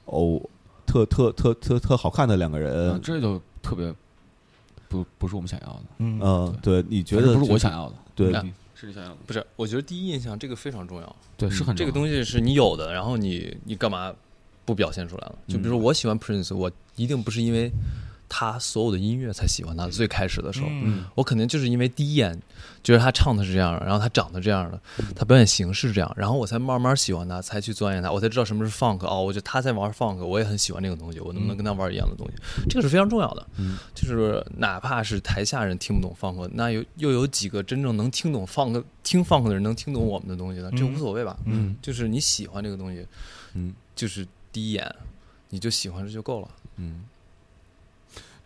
[0.06, 0.40] 哦，
[0.86, 3.94] 特特特特特好看的两个嗯人，这就特别
[4.88, 6.18] 不不是我们想要的，嗯。
[6.22, 8.32] 嗯，对，你觉得不是我想要的，对。
[8.80, 14.14] 是你想要的，不是，我觉得第一印象这个非常重要，对，是很这个东西是你有的，然后你你干嘛
[14.64, 15.34] 不表现出来了？
[15.48, 17.72] 就比如说我喜欢 Prince，我一定不是因为
[18.28, 22.38] 他所有的音乐才喜欢他，最开始的时候，嗯我肯定就是因为第一眼
[22.84, 24.80] 觉得他唱的是这样的，然后他长得这样的，
[25.16, 32.34] 他表演形式是这样，然后我才慢慢喜欢他，才去钻研他，我才知道什么是 funk 哦，我觉得他在玩 funk，我也很喜欢这个东西，我能不能跟他玩一样的东西？
[32.68, 33.46] 这个是非常重要的。
[33.56, 40.70] 嗯，就是哪怕是台下人听不懂 funk，那有又有几个真正能听懂 funk、听 funk 的人能听懂我们的东西呢？
[40.76, 41.36] 这无所谓吧？
[41.46, 43.06] 嗯就是你喜欢这个东西，
[43.54, 44.94] 嗯就是第一眼
[45.48, 46.48] 你就喜欢这就够了。
[46.76, 47.04] 嗯，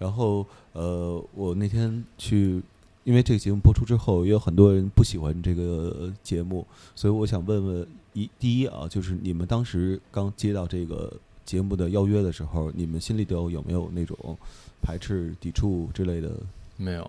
[0.03, 2.61] 然后呃，我那天去
[3.05, 11.13] 因为这个节目播出之后，也有很多人不喜欢这个节目，所以我想问问一第一啊，就是你们当时刚接到这个
[11.45, 14.37] 节目的邀约的时候，你们心里头有没有那种
[14.83, 16.33] 排斥、抵触之类的？
[16.77, 17.09] 没有，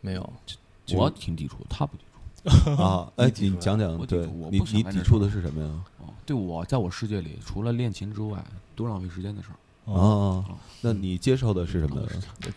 [0.00, 0.32] 没有，
[0.84, 2.70] 就我挺抵触，他不抵触。
[2.82, 5.70] 啊，哎，你讲讲，对你你抵触的是什么呀？
[6.00, 9.56] 哦，对我在我世界里，除了练琴之外，都浪费时间的事儿。
[9.86, 12.08] 哦啊，那你接受的是什么呢？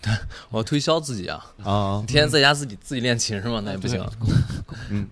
[0.50, 1.46] 我要推销自己啊！
[1.64, 3.62] 啊，天天在家自己自己练琴是吗？
[3.64, 4.04] 那也不行。
[4.90, 5.08] 嗯，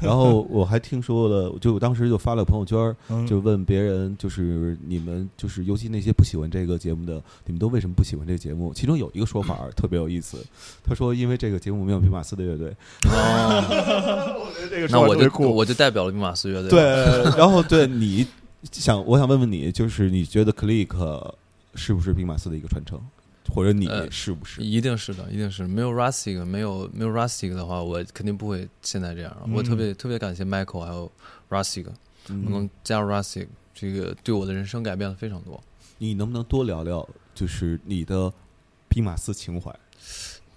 [0.00, 7.14] 然后我还听说了，就我当时就发了朋友圈就问别人，就是你们就是尤其那些不喜欢这个节目的，
[7.46, 8.72] 你们都为什么不喜欢这个节目？
[8.74, 10.36] 其中有一个说法特别有意思，
[10.84, 12.74] 他说因为这个节目没有皮马斯的乐队。
[13.04, 16.82] 哦， 这个那我就我就代表了密码四乐队。，对，
[17.38, 18.26] 然后对你
[18.70, 20.88] 想，我想问问你，就是你觉得 Click
[21.74, 23.00] 是不是兵马司的一个传承，
[23.52, 24.62] 或者你呃是不是？
[24.62, 29.36] 一定是的，一定是没有 Rustic，没有没有 Rustic 的话，我肯定不会现在这样。
[29.52, 31.10] 我特别特别感谢 Michael 还有
[31.48, 31.86] Rustic，
[32.28, 35.62] 能加入 Rustic，这个对我的人生改变了非常多。
[35.98, 38.32] 你能不能多聊聊，就是你的
[38.88, 39.74] 兵马司情怀？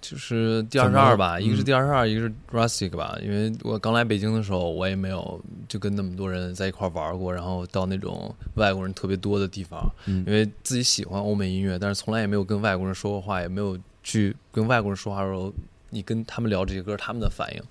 [0.08, 1.64] 就是第二十二吧，一个是嗯。
[1.64, 3.18] 第二十二，一个是 Rustic 吧。
[3.22, 10.24] 因为我刚来北京的时候，我也没有就跟那么多人在一块儿玩过，然后到那种外国人特别多的地方，嗯。
[10.26, 15.52] 因为自己喜欢欧美音乐，但是从来也没有跟外国人说过话，也没有去跟外国人说话的时候，
[15.90, 17.62] 你跟他们聊这些歌，他们的反应，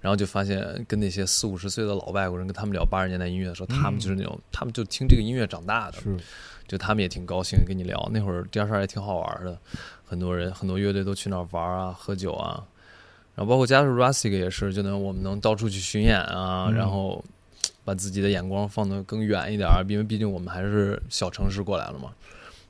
[0.00, 6.16] 然后就发现跟那些四五十岁的老外国人跟他们聊八十年代音乐的时候，他们就是那种，他们就听这个音乐长大的，是
[6.66, 8.08] 就他们也挺高兴跟你聊。
[8.12, 9.58] 那会儿第二十二也挺好玩的，
[10.04, 12.64] 很多人很多乐队都去那儿玩啊、喝酒啊，
[13.34, 17.24] 然后包括加入 Rustic 也是，就能我们能到处去巡演啊，嗯然后
[17.84, 22.12] 把自己的眼光放得更远一点儿，因为毕竟我们还是小城市过来了嘛。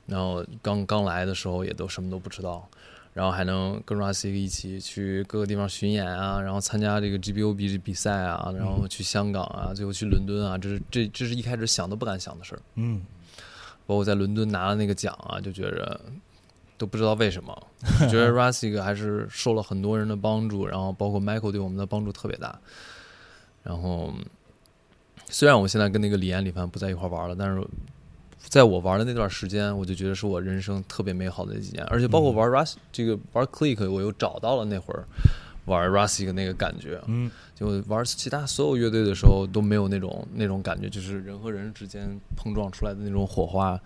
[0.07, 2.67] 然后刚刚来的时候也都什么都不知道，
[3.13, 12.61] 然后还能跟 Rustic 一起去各个地方巡演啊，然后参加这个 GBO 比比赛啊，然后去香港啊，最后去伦敦啊，这是这这是一开始想都不敢想的事儿。
[12.75, 13.01] 嗯
[13.85, 15.99] 包括在伦敦拿了那个奖啊，就觉着
[16.77, 17.55] 都不知道为什么，
[18.09, 22.59] 觉得 Rustic 还是受了很多人的帮助，然后包括 Michael 对我们的帮助特别大。
[23.63, 24.13] 然后
[25.29, 27.67] 虽然我现在跟那个李岩、李凡不在一块玩了，但是
[28.37, 35.03] 在我玩的那段时间，我就觉得是我人生特别美好的几年，而且包括玩 Rus 这个玩 Click，我又找到了那会儿
[35.65, 37.01] 玩 Rustic 那个感觉。
[37.07, 43.79] 嗯就玩其他所有乐队的时候都没有那种那种感觉，就是人和人之间碰撞出来的那种火花，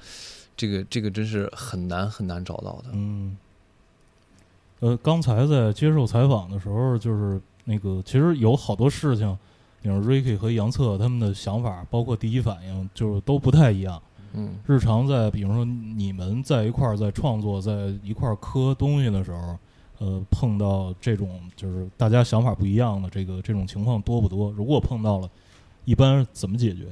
[0.57, 2.89] 这个这个真是很难很难找到的。
[2.93, 3.37] 嗯。
[4.79, 9.37] 呃，刚才在接受采访的时候，就是那个，其实有好多事情，
[9.81, 14.01] 比如 Ricky 和杨策他们的想法，包括第一反应，就是都不太一样。
[14.33, 19.59] 嗯日常在，比如说你们在一块儿在创作，在一块儿磕东西的时候，
[19.99, 24.51] 呃，碰到这种就是大家想法不一样的这个这种情况多不多？
[24.51, 25.29] 如果碰到了，
[25.85, 26.85] 一般怎么解决？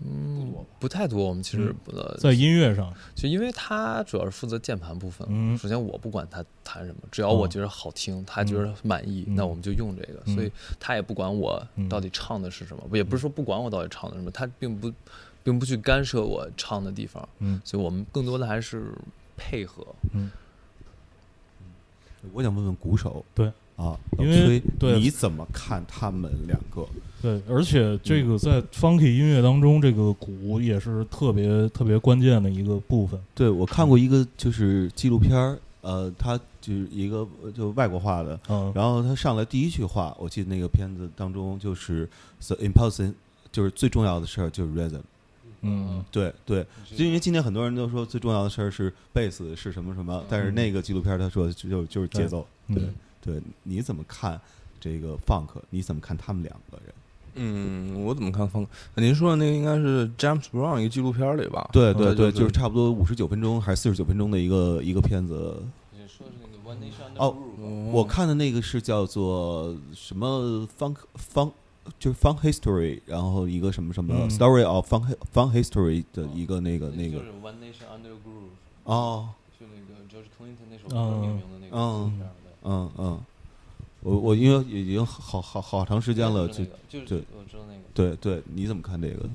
[0.00, 1.28] 嗯，不太多。
[1.28, 5.26] 我们其实不呃，在音乐上，就因为他主要是负责键盘部分。
[5.28, 10.22] 嗯首先我不管他弹什么，只要我哦觉得好听，他觉得满意，嗯那我们就用这个。
[10.26, 14.92] 嗯所以他也不管我嗯到底唱的是什么，也不是说不管我到底唱的是什么，他并不
[15.42, 17.28] 并不去干涉我唱的地方。
[17.40, 18.92] 嗯所以我们更多的还是
[19.36, 19.84] 配合。
[20.12, 20.30] 嗯，
[22.32, 26.86] 我想问问鼓手，对啊，老因为，对你怎么看他们两个？
[27.20, 33.18] 对，而且这个在 funky 音乐当中，这个鼓也是特别特别关键的一个部分。
[33.34, 42.08] 对我看过一个就是纪录片儿，呃，他就是一个呃就外国话的，嗯，然后他上来第一句话，我记得那个片子当中就是
[42.40, 43.14] the important，
[43.50, 45.00] 就是最重要的事儿就是 rhythm。
[45.62, 46.64] 嗯对对，
[46.96, 52.46] 就因为今天很多人都说最重要的事儿是贝斯是什么什么，但是那个纪录片他说就就就是节奏。
[52.68, 54.40] 对嗯对，你怎么看
[54.80, 55.48] 这个 funk？
[55.70, 56.94] 你怎么看他们两个人？
[57.34, 59.02] 嗯，我怎么看风格？
[59.02, 61.68] 您说的那个应该是 James Brown 一个纪录片里吧？
[61.72, 65.62] 对对对，就是差不多五十九分钟还是四十九分钟的一个一个片子。
[65.92, 70.96] 你说的是那个 One Nation 哦哦我看的那个是叫做什么 funk
[71.32, 71.52] funk，
[71.98, 78.50] 就是 funk history，然后一个什么什么嗯 story of funk funk history 的一个那个那个 One Nation Under Groove，
[78.84, 82.20] 哦，就那个 George Clinton 那首歌命名的那个嗯
[82.64, 83.20] 嗯嗯，
[84.02, 87.80] 我我因为已经好好好长时间了，就就是对我知道那个。
[87.94, 89.28] 对对，你怎么看这个？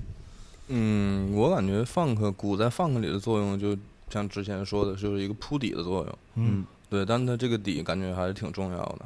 [0.70, 3.78] 嗯，我感觉 funk 鼓在 funk 里的作用，就
[4.10, 6.18] 像之前说的，就是一个铺底的作用。
[6.36, 9.01] 嗯对，但它这个底感觉还是挺重要的。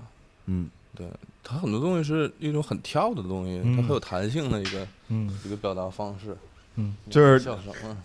[0.45, 0.69] 嗯
[1.49, 6.35] 它很多东西是一种很跳的东西，嗯它很有弹性的一个嗯一个表达方式。
[6.75, 7.97] 嗯，就是笑什么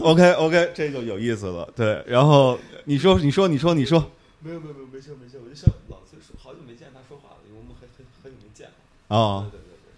[0.00, 1.66] ？OK OK，这就有意思了。
[1.76, 4.10] 对，然后你说你说你说你说，
[4.40, 9.16] 没有没有没有没事没事，我就像老崔说，好久没见他说话了，因为我们很很很久没见了。
[9.16, 9.88] 啊对对对对，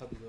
[0.00, 0.26] 他比较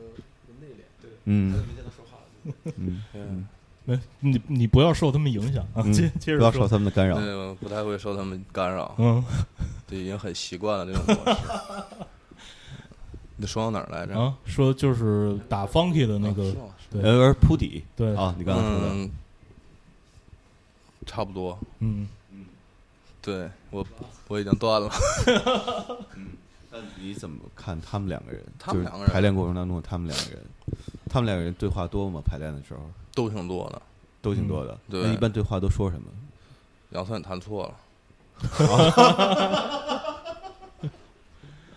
[0.62, 2.74] 内敛，对，嗯很久没见他说话了。
[2.78, 3.48] 嗯，嗯，
[3.86, 7.16] 没你你不要受他们影响啊，嗯接接着说，不要受他们的干扰。
[7.56, 9.24] 不太会受他们干扰，嗯
[9.88, 11.40] 对，已经很习惯了这种模式。
[13.36, 14.18] 你说到哪儿来着？
[14.20, 19.12] 啊，说就是打 funky 的那个啊是吗对而铺底对，啊，你刚刚说的，嗯，
[21.06, 21.58] 差不多。
[21.80, 22.08] 嗯
[23.22, 23.86] 对我
[24.28, 24.90] 我已经断了。
[26.72, 28.44] 那你怎么看他们两个人？
[28.68, 30.42] 就是他们两个人排练过程当中，他们两个人，
[31.10, 32.22] 他们两个人对话多吗？
[32.26, 32.80] 排练的时候
[33.14, 33.82] 都挺多的。
[34.22, 34.78] 都挺多的。
[34.90, 36.08] 对那一般对话都说什么？
[36.92, 37.74] 杨算你弹错了。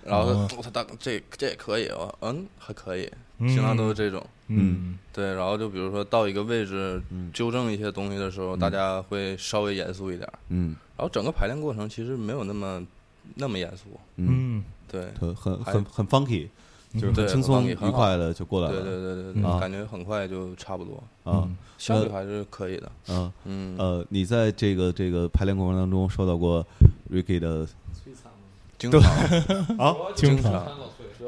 [0.05, 4.25] 然后哦他大这这也可以啊，嗯，还可以，嗯，经常都是这种。
[4.49, 10.39] 嗯对，然后就比如说到一个位置嗯纠正一些东西的时候，大家会稍微严肃一点儿。
[10.51, 12.87] 嗯然后整个排练过程其实没有那么
[13.35, 13.99] 那么严肃。
[14.17, 16.49] 嗯，嗯对，很很很很 funky，
[16.95, 19.61] 就是对很轻松愉快的就过来对对对对对，嗯。
[19.61, 22.93] 感觉很快就差不多，啊嗯效率还是可以的。
[23.09, 23.33] 嗯。
[23.45, 26.65] 嗯，呃，你在这个这个排练过程当中受到过
[27.11, 28.33] Ricky 的摧残
[28.79, 29.03] 经常。
[29.79, 29.95] 啊？
[30.15, 30.53] 经常。
[30.53, 30.67] 常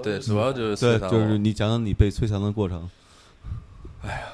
[0.02, 2.88] 对，主要就是对，摧残我就是你讲讲你被摧残的过程。
[4.02, 4.28] 哎呀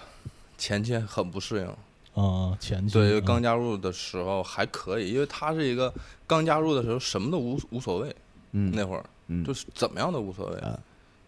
[0.59, 2.23] 前期很不适应。
[2.23, 2.93] 啊前期。
[2.93, 3.25] 对，因为嗯。
[3.25, 5.93] 刚加入的时候还可以，因为他是一个
[6.27, 8.15] 刚加入的时候什么都无无所谓，
[8.53, 9.45] 嗯，那会儿嗯。
[9.45, 10.59] 就是怎么样都无所谓。
[10.59, 10.79] 啊，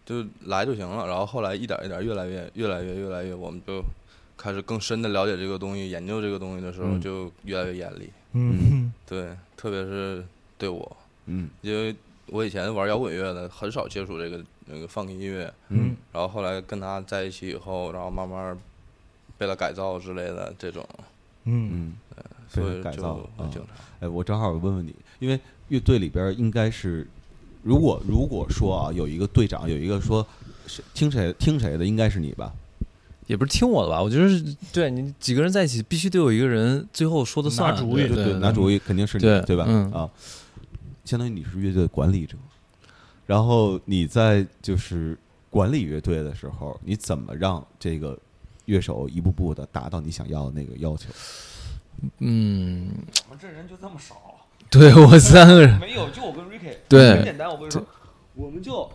[0.07, 1.05] 就来就行了。
[1.05, 3.83] 然后后来一点一点越来越越来越越来越，我们就
[4.37, 7.01] 开始更深的了解这个东西，研究这个东西的时候嗯。
[7.01, 8.09] 就越来越严厉。
[8.31, 8.93] 嗯。
[9.05, 10.23] 对，特别是
[10.57, 11.49] 对我，嗯。
[11.61, 11.93] 因为
[12.27, 15.95] 我以前玩摇滚乐的，很少接触这个那个 funk 音乐，嗯。
[16.13, 18.57] 然后后来跟他在一起以后，然后慢慢
[19.37, 20.87] 被他改造之类的这种，
[21.43, 21.69] 嗯。
[21.73, 21.93] 嗯，
[22.47, 23.19] 所以就改造。
[23.99, 25.39] 哎，我正好问问你，因为
[25.69, 27.07] 乐队里边应该是，
[27.63, 30.25] 如果如果说啊，有一个队长，有一个说
[30.65, 32.53] 谁听谁听谁的，应该是你吧？
[33.27, 34.01] 也不是听我的吧？
[34.01, 39.65] 我觉得是对你几个人在一起，必须得有一个人最后说的算，拿主意对对拿主意肯定是你，对吧？
[39.67, 40.09] 嗯啊，
[41.03, 42.37] 相当于你是乐队的管理者，
[43.25, 45.17] 然后你在就是
[45.49, 48.17] 管理乐队的时候，你怎么让这个
[48.63, 51.09] 乐手一步步的达到你想要的那个要求？
[52.19, 52.89] 嗯，
[53.25, 54.26] 我们这人就这么少，
[54.71, 57.49] 对我三个人，没有，就我跟 Ricky，对很简单。
[57.49, 57.85] 我跟你说，
[58.35, 58.89] 我们就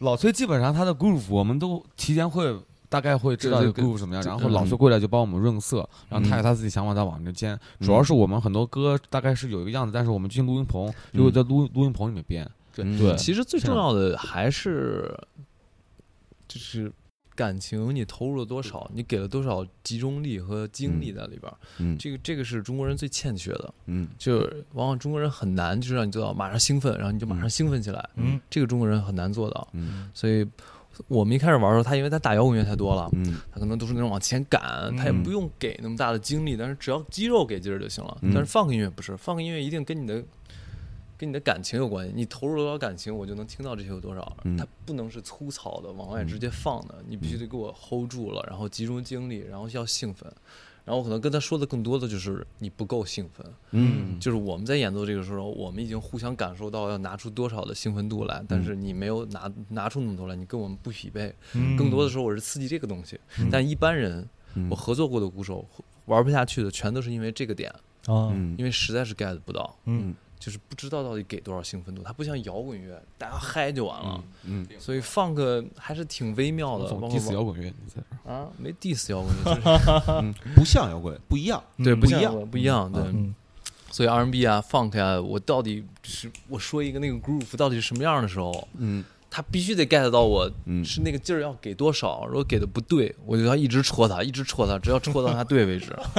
[0.00, 2.54] 老崔基本上他的 groove 我们都提前会
[2.88, 7.58] 大概会知道这个对对 groove 什么样，然后老崔过来就帮我们润色，然后他有他自己想法再往这兼。
[7.80, 12.50] 主要是我们很多歌大概是有一个样子，但是我们进录音棚就会在录录音棚里面编。
[12.74, 15.12] 对对其实最重要的还是
[16.46, 16.92] 就是
[17.38, 21.56] 感情，你投入了多少，你给了多少集中力和精力在里边儿。
[21.78, 21.96] 嗯。
[21.96, 24.08] 这个这个是中国人最欠缺的，嗯。
[24.18, 24.38] 就
[24.72, 28.10] 往往中国人很难就是让你做到马上兴奋，然后你就马上兴奋起来。
[28.16, 28.40] 嗯。
[28.50, 30.10] 这个中国人很难做到，嗯。
[30.12, 30.44] 所以
[31.06, 33.36] 我们一开始玩的时候，他因为他打摇滚乐太多了，嗯。
[33.52, 38.18] 他可能都是那种往前赶，他也不用给那么大的精力，但是只要肌肉给劲儿就行了。
[38.22, 38.32] 嗯。
[38.34, 40.24] 但是放个音乐不是，放个音乐一定跟你的
[41.18, 44.36] 跟你的感情有关系，你投入多少感情，我就能听到这些有多少。
[44.44, 44.56] 嗯。
[44.56, 50.32] 它不能是粗糙的往外直接放的，你必须得给我 hold 住了，然后集中精力，然后要兴奋。
[50.84, 54.18] 然后我可能跟他说的更多的就是你不够兴奋，嗯。
[54.18, 61.34] 就是我们在演奏这个时候，我们已经互相感受到要拿出多少的兴奋度来，但是你没有拿拿出那么多来，你跟我们不匹配。
[61.52, 61.76] 嗯。
[61.76, 63.48] 更多的时候我是刺激这个东西，嗯。
[63.50, 64.68] 但一般人嗯。
[64.70, 65.66] 我合作过的鼓手
[66.06, 67.68] 玩不下去的，全都是因为这个点，
[68.06, 72.02] 啊嗯因为实在是 get 不到，嗯就是不知道到底给多少兴奋度。
[72.02, 76.86] 它不像摇滚乐，大家嗨就完了，嗯所以放个还是挺微妙的。
[76.88, 81.62] 总包括 diss 摇滚乐，你在啊，没 diss 摇滚乐， 就是嗯，不像摇滚，不一样。
[81.82, 83.02] 对，嗯不像一样摇滚不一样，对。
[83.02, 83.34] 嗯
[83.90, 95.94] 所以 R&B 啊、Funk 啊，我到底是我说一个那个 groove 到底是什么样的时候，嗯他必须得 get 到我嗯是那个劲儿要给多少，如果给的不对，我就要一直戳他，一直戳他，只要戳到他对为止。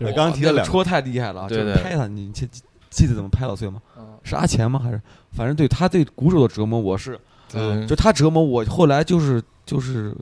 [0.00, 3.80] 我刚刚提了两，戳太厉害了啊，对对就拍他，你记记记得怎么拍老崔吗？
[3.96, 4.78] 嗯是阿钱吗？
[4.78, 5.00] 还是
[5.32, 7.18] 反正对他对鼓手的折磨，我是
[7.50, 10.14] 对就他折磨我，后来就是就是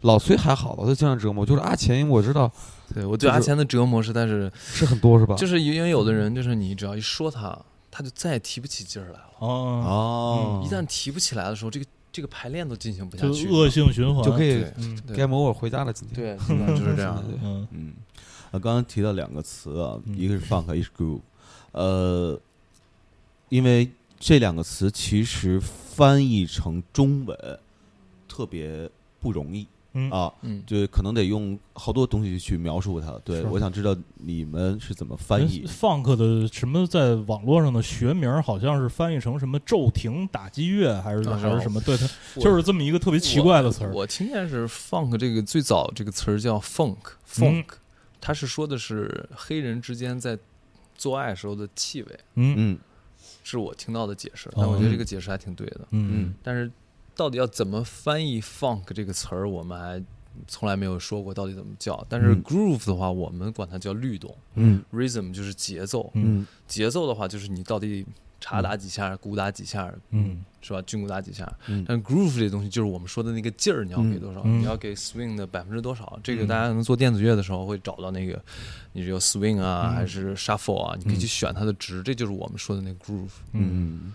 [0.00, 2.50] 老崔还好，老崔经常折磨，就是阿钱，因为我知道
[2.94, 5.36] 对我对阿钱的折磨实在是，是很多是吧？
[5.36, 7.56] 就是因为有的人就是你只要一说他，
[7.90, 9.30] 他就再也提不起劲儿来了。
[9.38, 14.64] 哦，哦，一旦提不起来的时候，这个这个排练都进行不下去，就恶性循环，就可以
[15.14, 16.36] game over 回家了，今天。
[16.36, 17.24] 对，就是这样 的。
[17.42, 17.68] 嗯。
[17.70, 17.92] 嗯，
[18.50, 20.16] 啊，刚刚提到两个词啊，嗯。
[20.18, 21.20] 一个是 funk，一个是 groove，
[21.72, 22.40] 呃，
[23.48, 27.58] 因为这两个词其实翻译成中文
[28.26, 33.18] 特别不容易，嗯啊，嗯，就可能得用好多东西去描述它。
[33.24, 35.64] 对，我想知道你们是怎么翻译。
[35.66, 41.80] funk 的什么在网络上的学名好像是翻译成什么骤停打击乐，还是啊还是什么？
[41.80, 42.06] 对，它
[42.40, 43.92] 就是这么一个特别奇怪的词儿。
[43.92, 47.64] 我听见是 funk 这个最早这个词儿叫 funk，funk，、
[48.20, 50.38] 它是说的是黑人之间在
[50.96, 52.78] 做爱时候的气味，嗯嗯
[53.42, 54.50] 是我听到的解释。
[54.54, 55.80] 但我觉得这个解释还挺对的。
[55.92, 56.70] 嗯但是
[57.18, 60.00] 到底要怎么翻译 funk 这个词儿，我们还
[60.46, 62.06] 从来没有说过到底怎么叫。
[62.08, 68.06] 但是嗯 groove 的话，我们管它叫律动嗯，rhythm 就是节奏，嗯嗯节奏的话就是你到底
[68.40, 70.80] 查打几下，鼓打几下，嗯是吧？
[70.82, 71.52] 军鼓打几下。
[71.66, 74.42] 嗯但 groove 这东西就是我们说的那个劲儿，你要给多少？
[74.44, 76.16] 嗯你要给 swing 的百分之多少？
[76.22, 78.40] 这个嗯大家可能做电子乐的时候会找到那个，
[78.92, 80.94] 你是有 swing 啊，嗯还是 shuffle 啊？
[80.96, 83.32] 你可以嗯去选它的值，这就是我们说的那个 groove。
[83.54, 84.14] 嗯，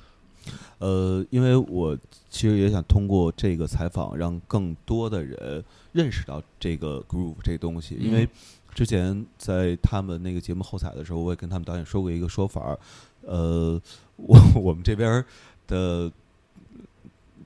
[0.79, 1.97] 呃，因为我
[2.29, 7.95] 其实也想通过这个采访，让更多的人认识到这个 groove 这个东西。
[7.99, 8.27] 因为
[8.73, 12.79] 之前在他们那个节目后采的时候，我也跟他们导演说过一个说法儿，
[13.21, 13.81] 呃，
[14.15, 15.23] 我 我们这边
[15.67, 16.11] 的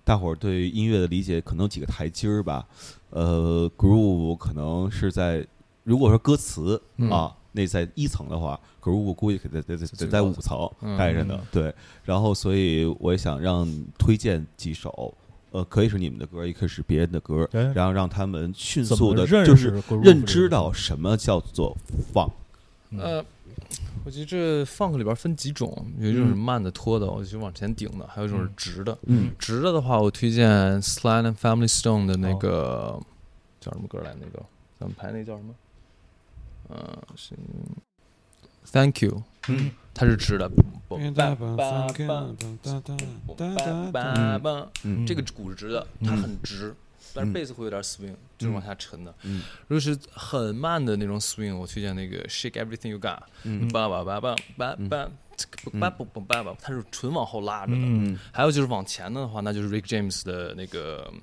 [0.03, 2.65] 大伙儿对音乐的理解可能有几个台阶儿吧。
[3.09, 5.45] 呃，groove 可能是在
[5.83, 11.39] 如果说歌词、嗯啊，那在一层的话，groove 我估计得得得得最在五层嗯待着呢。
[11.51, 15.13] 对，然后所以我也想让推荐几首，
[15.51, 21.75] 呃，可以是你们的歌，也可以是别人的歌，哎然后让他们迅速的，就是认知到什么叫做。
[22.91, 23.25] 嗯呃，
[24.05, 28.97] 我觉得这 funk 里边分几种，有一种是慢的拖的，我就往前顶的，还有一种是直的。
[29.07, 32.97] 嗯直的的话，我推荐 Sly and Family Stone 的那个、
[33.59, 34.15] 叫什么歌来？
[34.21, 34.45] 那个
[34.79, 35.53] 咱们排那叫什么？
[36.70, 37.36] 呃，是
[38.65, 40.49] Thank You，嗯它是直的。
[45.05, 46.76] 这个鼓是直的，它很直，
[47.13, 49.13] 但是贝斯会有点 swing，就是往下沉的。
[49.24, 55.09] 嗯如果是很慢的那种 swing，我推荐那个 Shake Everything You Got，嗯叭叭叭叭叭叭。
[55.80, 58.18] 叭叭叭叭叭，它是纯往后拉着的。
[58.32, 61.13] 还有就是往前的话，那就是 Rick James 的那个，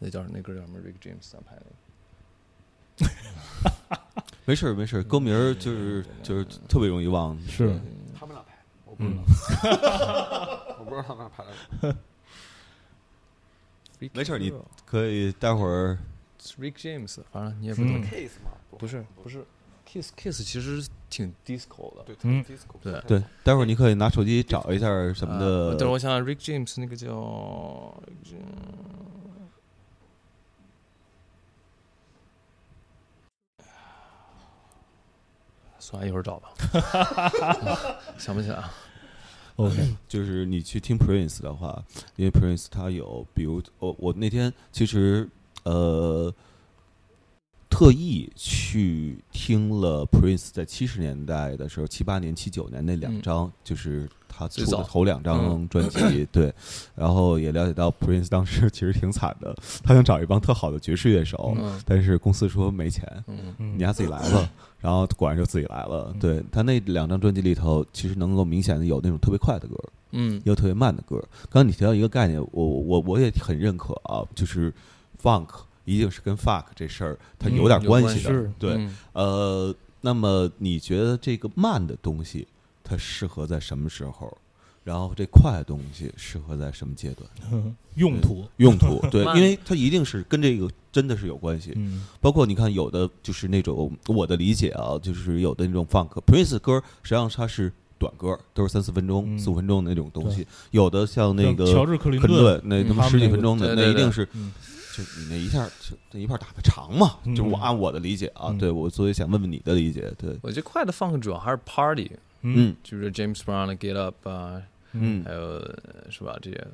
[0.00, 1.66] 那叫那歌叫什么？Rick James 咱拍的。
[4.44, 7.38] 没事儿没事儿，歌名儿就是就是特别容易忘。
[7.46, 7.78] 是
[8.18, 8.94] 他们俩拍， 我
[10.84, 11.96] 不知道他们俩拍的。
[14.12, 14.52] 没事儿，你
[14.84, 15.96] 可以待会儿
[16.58, 18.02] Rick James，反正你也不懂。
[18.78, 19.44] 不是不是
[19.86, 22.02] ，Kiss Kiss 其实挺 disco 的。
[22.04, 25.76] 对，嗯 disco 对对，待会儿你可以拿手机找一下什么呃的。
[25.78, 27.94] 等我想想，Rick James 那个叫，
[35.82, 36.48] 算了，一会儿找吧，
[38.16, 38.72] 想不起来啊。
[39.56, 39.76] OK，
[40.08, 41.82] 就是你去听 Prince 的话，
[42.16, 45.28] 因为 Prince 他有，比如我我那天其实
[45.64, 46.32] 呃
[47.82, 54.78] 特意去听了 Prince 在七十年代的时候，七八年、七九年那两张，就是他出最早。
[54.78, 55.68] 的头两张嗯。
[55.68, 56.54] 专辑， 对，
[56.94, 59.52] 然后也了解到 Prince 当时其实挺惨的，
[59.82, 61.82] 他想找一帮特好的爵士乐手，嗯。
[61.84, 63.04] 但是公司说没钱，
[63.56, 64.48] 你丫自己来吧。
[64.78, 66.14] 然后果然就自己来了。
[66.20, 66.40] 对。
[66.52, 69.74] 他那两张专辑里头，其实能够明显的有那种特别快的歌，
[70.12, 70.34] 嗯。
[70.34, 71.18] 也有特别慢的歌。
[71.50, 74.72] 刚刚你提到一个概念，我我我也很认可啊，就是
[75.20, 75.48] funk
[75.84, 78.30] 一定是跟 fuck 这事儿它有点关系的。
[78.30, 82.46] 是对，嗯呃，那么你觉得这个慢的东西
[82.82, 84.36] 它适合在什么时候？
[84.84, 87.28] 然后这快的东西适合在什么阶段？
[87.52, 91.72] 嗯用途，用 途对，因为它一定是跟这个真的是有关系。
[91.76, 100.44] 嗯包括你看，有的就是那种我的理解啊，就是有的那种 funk Prince 歌，实际上它是短歌，都是三四分钟、嗯四五分钟的那种东西。
[100.72, 104.50] 有的像那个像乔治克林顿那嗯他妈十几分钟的，那一定是嗯
[104.92, 107.18] 就你那一下就那一片打的长嘛。
[107.24, 107.34] 嗯。
[107.34, 108.58] 就我按我的理解啊，嗯。
[108.58, 112.12] 对我所以想问问你的理解，对，我觉得快的 funk 主要还是 party，
[112.42, 112.76] 嗯。
[112.82, 114.62] 就是 James Brown 的 Get Up 啊，
[114.92, 115.24] 嗯。
[115.24, 116.66] 还有呃是吧这些，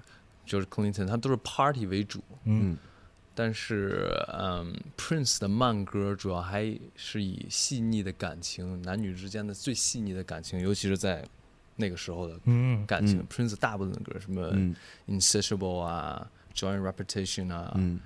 [0.45, 2.23] 就是 Clinton，他都是 party 为主。
[2.45, 2.73] 嗯。
[2.73, 2.79] 嗯。
[3.35, 11.25] 但是，嗯，Prince 的慢歌主要还是以细腻的感情，男女之间的最细腻的感情，尤其是在
[11.77, 12.85] 那个时候的嗯。
[12.85, 13.21] 感情。
[13.21, 13.27] 嗯。
[13.29, 14.75] Prince 大部分的歌，什么嗯。
[15.07, 16.29] Insatiable 啊
[16.59, 18.01] ，Joint Repetition 啊，嗯。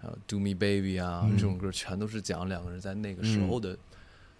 [0.00, 1.36] 还有 Do Me Baby 啊，嗯。
[1.36, 3.76] 这种歌全都是讲两个人在那个时候的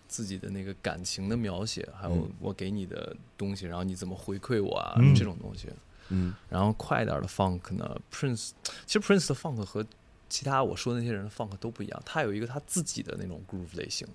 [0.08, 2.32] 自己的那个感情的描写，还有嗯。
[2.40, 5.14] 我给你的东西，然后你怎么回馈我啊，嗯。
[5.14, 5.68] 这种东西。
[6.08, 6.34] 嗯。
[6.48, 8.50] 然后快一点的 funk 呢，Prince
[8.86, 9.84] 其实 Prince 的 funk 和
[10.28, 14.06] 其他我说的那些人的 funk 都不一样，他有一个他自己的那种 groove 类型，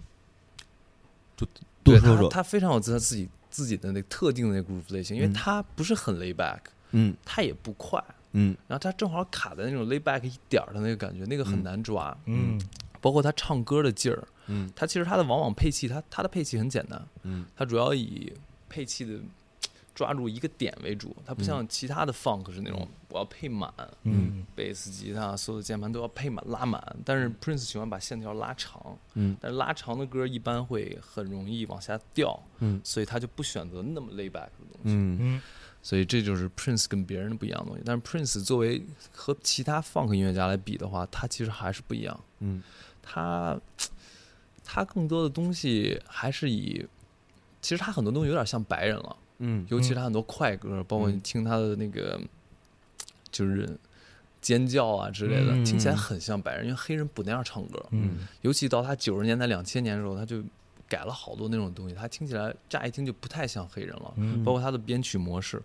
[1.36, 1.48] 多
[1.84, 5.34] 对他说说，他非常有他自己自己的那个特定的那 groove 类型，因为嗯。
[5.34, 7.16] 他不是很 lay back，嗯。
[7.24, 8.04] 他也不快，
[8.36, 8.56] 嗯。
[8.68, 11.64] 然后他正好卡在那种 lay back 一点儿的那个感觉，那个很嗯。
[11.64, 12.16] 难抓。
[12.26, 12.62] 嗯。
[13.02, 14.72] 包括他唱歌的劲儿，嗯。
[14.76, 17.46] 他其实他的往往配器，他他的配器很简单，嗯。
[17.56, 18.32] 他主要以
[18.70, 19.20] 配器的
[19.94, 23.72] 抓住一个点为主，他不像其他的 funk 是那种我要配满，
[24.04, 24.46] 嗯。
[24.56, 29.38] 贝斯、吉他所有的键盘都要配满拉满，但是 Prince 喜欢把线条拉长，嗯。
[29.40, 32.82] 但是拉长的歌一般会很容易往下掉，嗯。
[32.84, 34.96] 所以他就不选择那么 lay back 的东西。
[34.98, 35.18] 嗯。
[35.22, 35.42] 嗯
[35.86, 37.84] 所以这就是 Prince 跟别人的不一样的东西。
[37.86, 42.20] 但是 Prince 作为和其他 funk 音乐家来比的话，他其实还是不一样。
[42.40, 42.64] 嗯
[43.04, 43.56] 他
[44.64, 46.84] 他更多的东西还是以，
[47.62, 52.20] 其实他很多东西有点像白人了，嗯尤其是他很多快歌，包括你听他的那个
[53.30, 53.78] 就是
[54.42, 57.86] 尖叫啊之类的，嗯听起来很像白人，因为黑人不那样唱歌。
[57.92, 60.44] 嗯尤其到他九十年代、两千年的时候，他就
[60.88, 64.14] 改了好多那种东西，他听起来乍一听就不太像黑人了。
[64.18, 65.62] 嗯包括他的编曲模式，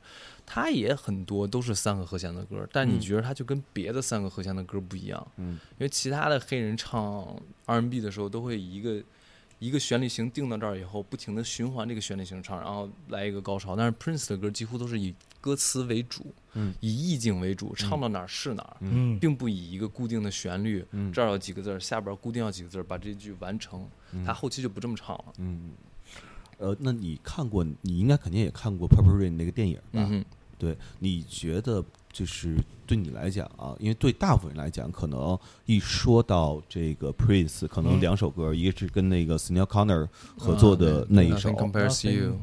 [0.47, 7.27] 他也很多都是三个和弦的歌，但你嗯觉得他就跟别的三个和弦的歌不一样，嗯因为其他的黑人唱
[7.66, 9.03] R&B 的时候都会以一个
[9.61, 13.77] 一个旋律型定到这儿以后，不停的循环这个旋律型唱，然后来一个高潮。
[13.77, 23.87] 但是 Prince 的歌几乎都是以歌词为主，嗯以意境为主，唱到哪儿是哪儿，嗯并不以一个固定的旋律，嗯这儿有几个字儿，下边儿固定要几个字儿，把这句完成。
[24.27, 25.25] 他后期就不这么唱了。
[25.39, 25.71] 嗯，
[26.59, 27.63] 呃，那你看过？
[27.83, 30.09] 你应该肯定也看过《Purple Rain》那个电影吧？
[30.11, 30.25] 嗯，
[30.59, 32.57] 对，你觉得就是
[32.87, 38.01] 对你来讲啊，因为对大部分人来讲，可能一说到这个 Prince，可能嗯。
[38.01, 40.09] 两首歌，一个是跟那个 s n e i l Connor
[40.39, 41.51] 合作的啊那一首。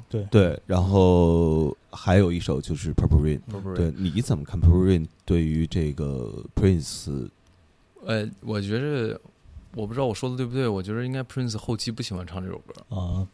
[0.10, 0.24] 对。
[0.32, 3.42] 对，然后还有一首就是 Purple Rain。
[3.52, 7.30] Purple Rain 对，你怎么看 Purple Rain 对于这个 Prince？
[8.06, 9.20] 呃，我觉着，
[9.76, 13.28] 我不知道我说的对不对，我觉得应该 Prince 后期不喜欢唱这首歌，啊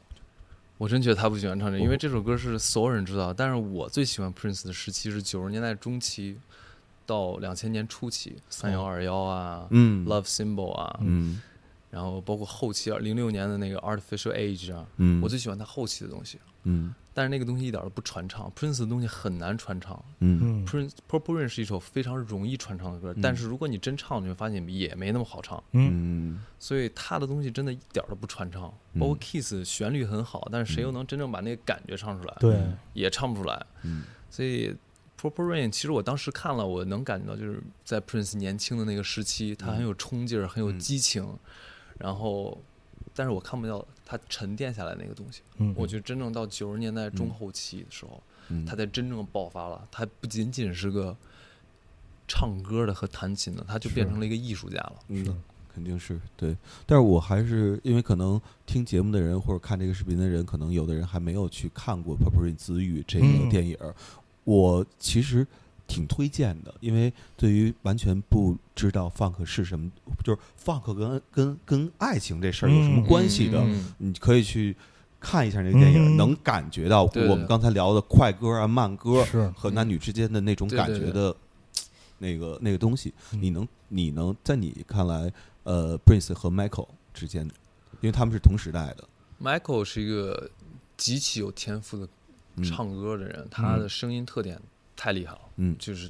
[0.84, 6.38] 我真觉得他不喜欢唱这，因为这首歌是所有人知道，但是我最喜欢 Prince 的时期是九十年代中期
[7.06, 10.06] 到两千年初期，三幺二幺啊、嗯。
[10.06, 11.42] Love Symbol 啊，嗯
[11.94, 16.96] 然后包括后期零六年的那个 Artificial Age 啊，嗯，我最喜欢他后期的东西，嗯。
[17.16, 20.04] 但是那个东西一点都不传唱，Prince 的东西很难传唱。
[20.18, 20.40] 嗯。
[20.42, 20.66] 嗯。
[20.66, 23.22] Prince Purple Rain 是一首非常容易传唱的歌，嗯。
[23.22, 25.64] 但是如果你真唱，你会发现也没那么好唱。
[25.74, 26.32] 嗯。
[26.34, 26.44] 嗯。
[26.58, 29.00] 所以他的东西真的一点都不传唱，嗯。
[29.00, 32.36] 包括 Kiss 旋律很好，但是谁又嗯能真正把那个感觉唱出来？
[32.40, 32.60] 对。
[32.94, 33.64] 也唱不出来。
[33.84, 34.06] 嗯。
[34.32, 34.76] 所以
[35.22, 40.80] Purple Rain 其实我当时看了，我能感觉到就是在 Prince 年轻的那个时期，他很有冲劲儿，很有嗯。
[40.80, 41.38] 激情，
[41.98, 42.58] 然后，
[43.16, 45.42] 但是我看不到它沉淀下来那个东西。
[45.58, 49.88] 嗯我觉得真正到九十年代中后期的时候，嗯，他才真正爆发了。
[49.92, 51.16] 它不仅仅是个
[52.28, 54.96] 唱歌的和弹琴的，它就变成了一个艺术家了。
[55.10, 55.34] 嗯是
[55.74, 63.96] 肯定是对，但是我还是因为可能听节目的人或者看这个视频的人，可能有的人还没有去看过《Purple Rain 自愈》这个嗯电影儿，
[64.44, 65.48] 我其实
[65.88, 69.92] 挺推荐的，因为对于完全不知道 funk 是什么，
[70.24, 74.76] 就是 funk 跟跟跟爱情这事儿有什么嗯关系的，嗯你可以去
[75.20, 76.18] 看一下那个电影，嗯。
[76.18, 79.70] 能感觉到我们刚才聊的快歌啊、慢歌是和。
[79.72, 81.36] 男女之间的那种感觉的
[82.20, 83.14] 那个那个东西。
[83.32, 83.42] 嗯。
[83.42, 85.32] 你能你能在你看来，
[85.64, 87.44] 呃，Prince 和 Michael 之间，
[88.02, 89.08] 因为他们是同时代的
[89.42, 90.50] ，Michael 是一个
[90.98, 92.08] 极其有天赋的
[92.56, 92.64] 嗯。
[92.64, 94.60] 唱歌的人，他的声音特点
[94.96, 96.10] 太厉害了，嗯就是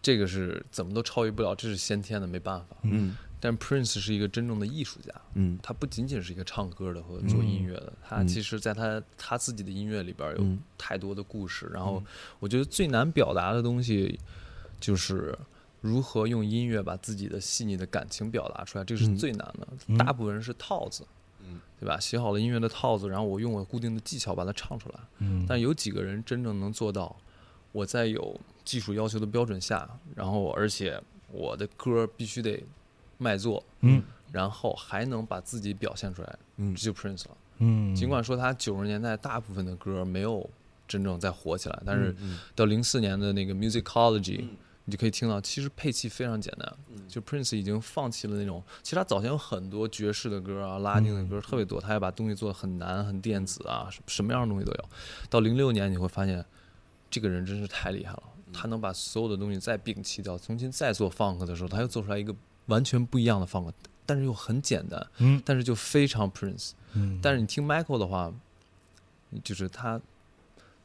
[0.00, 2.76] 这个是怎么都超越不了，这是先天的，没办法。
[2.82, 11.68] 嗯但 Prince 是一个真正的艺术家，嗯他不仅仅是一个唱歌的和做音乐的，他嗯其实在他他自己的音乐里边有嗯太多的故事。
[11.74, 12.00] 然后
[12.38, 14.16] 我觉得最难表达的东西
[14.78, 15.36] 就是
[15.80, 19.66] 如何用音乐把自己的细腻的感情表达出来，这个是嗯最难的。
[19.88, 21.04] 嗯大部分人是套子，
[21.44, 21.98] 嗯对吧？
[21.98, 25.00] 写好了音乐的套子，然后我用我固定的技巧把它唱出来。
[25.18, 27.16] 嗯但有几个人真正能做到？
[27.72, 31.02] 我在有技术要求的标准下，然后而且
[31.32, 32.62] 我的歌必须得
[33.18, 37.36] 卖座，嗯然后还能把自己表现出来，嗯这就 Prince 了。
[37.58, 40.48] 嗯尽管说他九十年代大部分的歌没有
[40.88, 44.48] 真正在火起来，但是嗯到零四年的那个 Musicology，、
[44.84, 46.74] 你就可以听到，其实配器非常简单。
[47.08, 54.84] 就 Prince 已经放弃了那种，其实他早前有很多爵士的歌啊、拉丁的歌特别多，他也把东西做的很难、很电子啊，什什么样的东西都有。
[55.28, 56.44] 到零六年你会发现，
[57.12, 58.22] 这个人真是太厉害了，
[58.54, 62.34] 他能把所有的东西再摒弃掉，重新再做 funk 的时候，他又做出来一个
[62.66, 63.70] 完全不一样的 funk，
[64.06, 65.40] 但是又很简单，嗯。
[65.44, 66.70] 但是就非常 Prince。
[66.94, 68.32] 嗯，但是你听 Michael 的话，
[69.44, 70.00] 就是他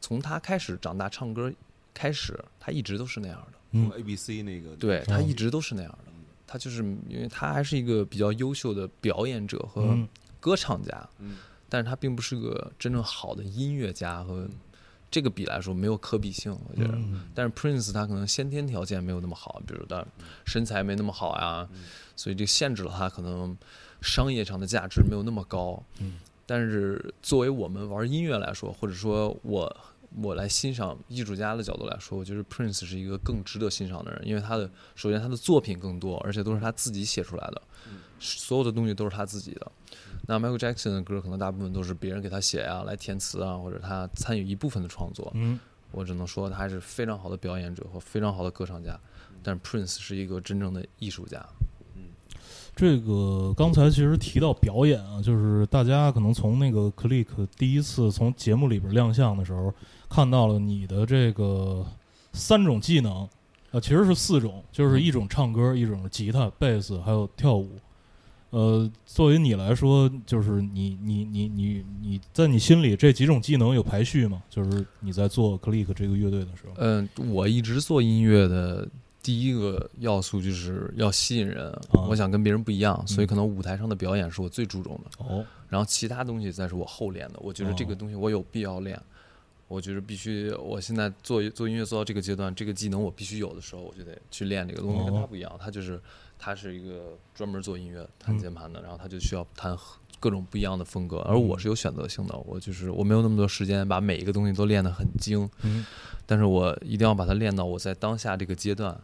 [0.02, 1.52] 从他开始长大唱歌
[1.94, 3.58] 开始，他一直都是那样的。
[3.72, 3.90] 嗯。
[3.98, 6.12] A B C 那个对他嗯一直都是那样的。
[6.46, 10.08] 他就是因为他还是一个比较优秀的表演者和嗯。
[10.42, 11.38] 歌唱家，嗯。
[11.70, 14.48] 但是他并不是个真正好的音乐家和
[15.10, 16.94] 这个比来说没有可比性，我觉得。
[16.96, 20.06] 嗯但是 Prince 他可能先天条件没有那么好，比如他
[20.46, 21.68] 身材没那么好呀，
[22.16, 23.58] 所以这限制了他可能
[24.02, 25.84] 商业上的价值没有那么高。
[26.00, 29.78] 嗯但是作为我们玩音乐来说，或者说我
[30.22, 37.62] 我来欣赏艺术家的角度来说，我觉得 Prince 是一个更值得欣赏的人，因为他的首先他的作品更多，而且都是他自己写出来的，
[38.18, 39.72] 所有的东西都是他自己的。
[40.28, 45.32] 那 Michael Jackson 的歌可能大部分都是别人给他写啊，来填词啊，或者他参与一部分的创作。
[45.34, 45.60] 嗯
[45.92, 49.00] 我只能说他是非常好的表演者和非常好的歌唱家，
[49.42, 51.44] 但是 Prince 是一个真正的艺术家。
[52.76, 57.26] 这个刚才其实提到表演啊，就是大家可能从那个 Click
[57.58, 59.74] 第一次从节目里边亮相的时候，
[60.10, 61.84] 看到了你的这个
[62.34, 63.28] 三种技能，
[63.72, 67.80] 啊，其实是四种，就是一种唱歌，一种是吉他、贝斯，还有跳舞。
[68.50, 74.42] 呃，作为你来说，就是你你你你你在你心里这几种技能有排序吗？
[74.50, 78.88] 就是你在做 Click 这个乐队的时候，嗯，我一直做音乐的
[79.22, 85.26] 第一个要素就是要吸引人，啊我想跟别人不一样，所以嗯可能舞台上的表演是我最注重的。
[85.26, 87.40] 哦，然后其他东西再是我后练的。
[87.42, 88.98] 我觉得这个东西我有必要练，
[89.68, 95.04] 我觉得必须，我现在做做音乐做到这个阶段，这个技能我必须有的时候，我就得去练这个东西。
[95.04, 96.00] 跟他哦不一样，他就是
[96.40, 99.76] 他是一个专门做音乐弹嗯键盘的，然后他就需要弹
[100.20, 105.86] 各种不一样的风格，而我是有选择性的，我就是我没有那么多时间把每一个东西都练得很精，嗯。
[106.26, 109.00] 但是我一定要把它练到我在当下这个阶段，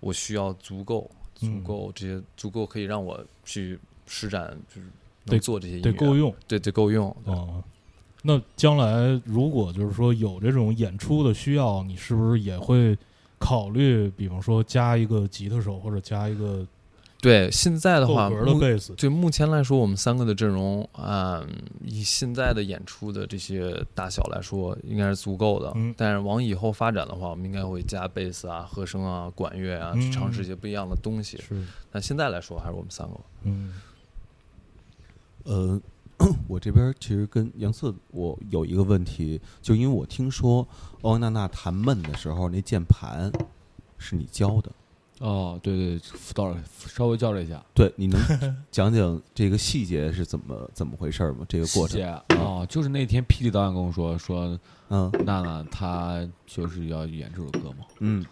[0.00, 1.64] 我需要足够足嗯。
[1.64, 4.88] 够这些足够可以让我去施展，就是
[5.24, 6.34] 得能做这些音乐，得够用。
[6.46, 7.14] 对，得够用。
[7.24, 7.62] 哦，
[8.22, 12.98] 那将来如果就是说有这种演出的需要，你是不是也会
[13.40, 16.64] 考虑，比方说加一个吉他手，或者加一个
[17.20, 18.94] 对，现在的话，目格的贝斯？
[18.94, 21.46] 对目前来说，我们三个的阵容嗯、
[21.84, 25.72] 以现在的演出的这些大小来说，应该是足够的。
[25.74, 31.36] 嗯但是往以后发展的话，我们应该会加贝斯啊、和声啊、管乐啊，去尝试一些不一样的东西。
[31.38, 33.14] 是，但现在来说，还是我们三个。
[33.42, 33.74] 嗯
[35.44, 35.80] 呃，
[36.48, 40.66] 我这边其实跟杨策，我有一个问题，就因为我听说
[41.02, 43.32] 欧阳娜娜弹闷的时候，那键盘
[43.96, 44.70] 是你教的，
[45.20, 47.64] 哦，对对，辅导了稍微教了一下。
[47.74, 48.20] 对，你能
[48.70, 51.44] 讲讲这个细节是怎么怎么回事吗？
[51.48, 51.96] 这个过程？
[51.96, 54.58] 细节，啊，就是那天霹雳导演跟我说说
[54.88, 55.10] 嗯。
[55.24, 58.24] 娜娜她就是要演这首歌嘛，嗯。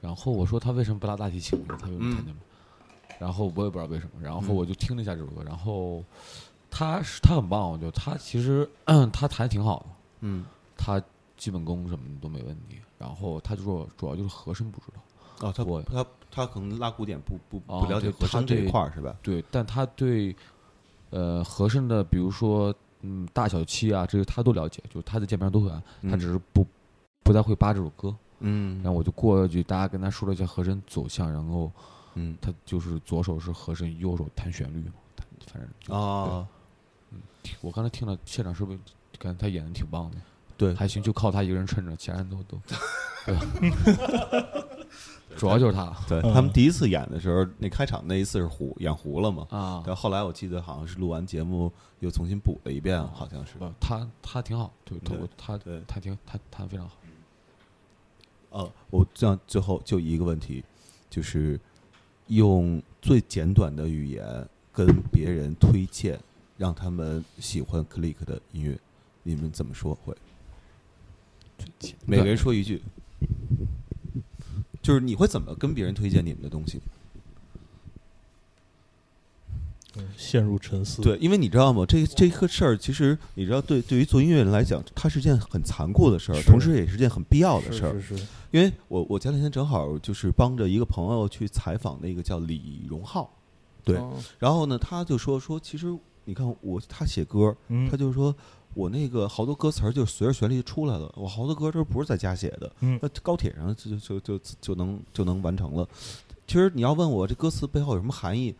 [0.00, 1.76] 然后我说她为什么不拉大提琴呢？
[1.80, 2.16] 她为什么嗯。
[2.16, 2.44] 弹键盘？
[3.18, 4.54] 然后我也不知道为什么，然后嗯。
[4.54, 6.02] 我就听了一下这首歌，然后
[6.70, 8.68] 她是他很棒，我觉得他其实
[9.12, 9.86] 他弹的挺好的，
[10.20, 10.44] 嗯，
[10.76, 11.02] 他
[11.36, 12.78] 基本功什么的都没问题。
[12.98, 19.16] 然后他就说主要就是和声不知道，哦，他我他他可能拉古典不不哦不了解和声这一块儿是吧？
[19.22, 20.36] 对，但他对
[21.10, 26.66] 呃和声的，比如说嗯大小七啊这些他都了解，就他的键盘都会按，她嗯只是不
[27.22, 28.14] 不太会扒这首歌。
[28.40, 31.72] 嗯，然后我就过去，大家跟他说了一下和声走向，然后
[32.14, 35.94] 嗯他就是左手是和声，右手弹旋律嘛，弹反正就
[37.10, 37.14] 啊，
[37.60, 38.78] 我刚才听了现场是不是
[39.18, 40.16] 感觉他演的挺棒的？
[40.56, 42.60] 对，还行，就靠他一个人撑着，其他人都都，
[43.26, 43.36] 对？
[45.36, 49.46] 主要就是他嗯对他们第一次演的时候，那开场那一次是糊演糊了嘛？
[49.50, 53.56] 啊，但后来我记得好像是录完节目又重新补了一遍，好像是。
[53.56, 56.96] 不，他他挺好，对，他对他对他挺他弹得非常好。
[58.50, 60.64] 呃，我这样最后就一个问题，
[61.08, 61.58] 就是
[62.26, 66.18] 用最简短的语言跟别人推荐，
[66.60, 68.78] 让他们喜欢 Click 的音乐，
[69.22, 70.14] 你们怎么说会？
[72.04, 72.82] 每个人说一句，
[74.82, 76.78] 就是你会怎么跟别人推荐你们的东西？
[79.96, 81.00] 嗯陷入沉思。
[81.00, 81.86] 对，因为你知道吗？
[81.86, 87.98] 这这个事儿，其实你知道，对对于做音乐人来讲，它是件很残酷的事儿，同时也是件很必要的事儿。
[87.98, 93.34] 是是，因为我我前两天正好就是帮着一个朋友去采访那个叫李荣浩，
[93.82, 95.98] 对哦然后呢，他就说说，其实
[96.30, 98.32] 你看我他写歌，嗯，他就说
[98.74, 105.88] 我那个好多歌词儿就随着旋律就出来了，我好多歌都不是在家写的，嗯那高铁上就就就就就能就能完成了。
[106.46, 108.54] 其实你要问我这歌词背后有什么含义，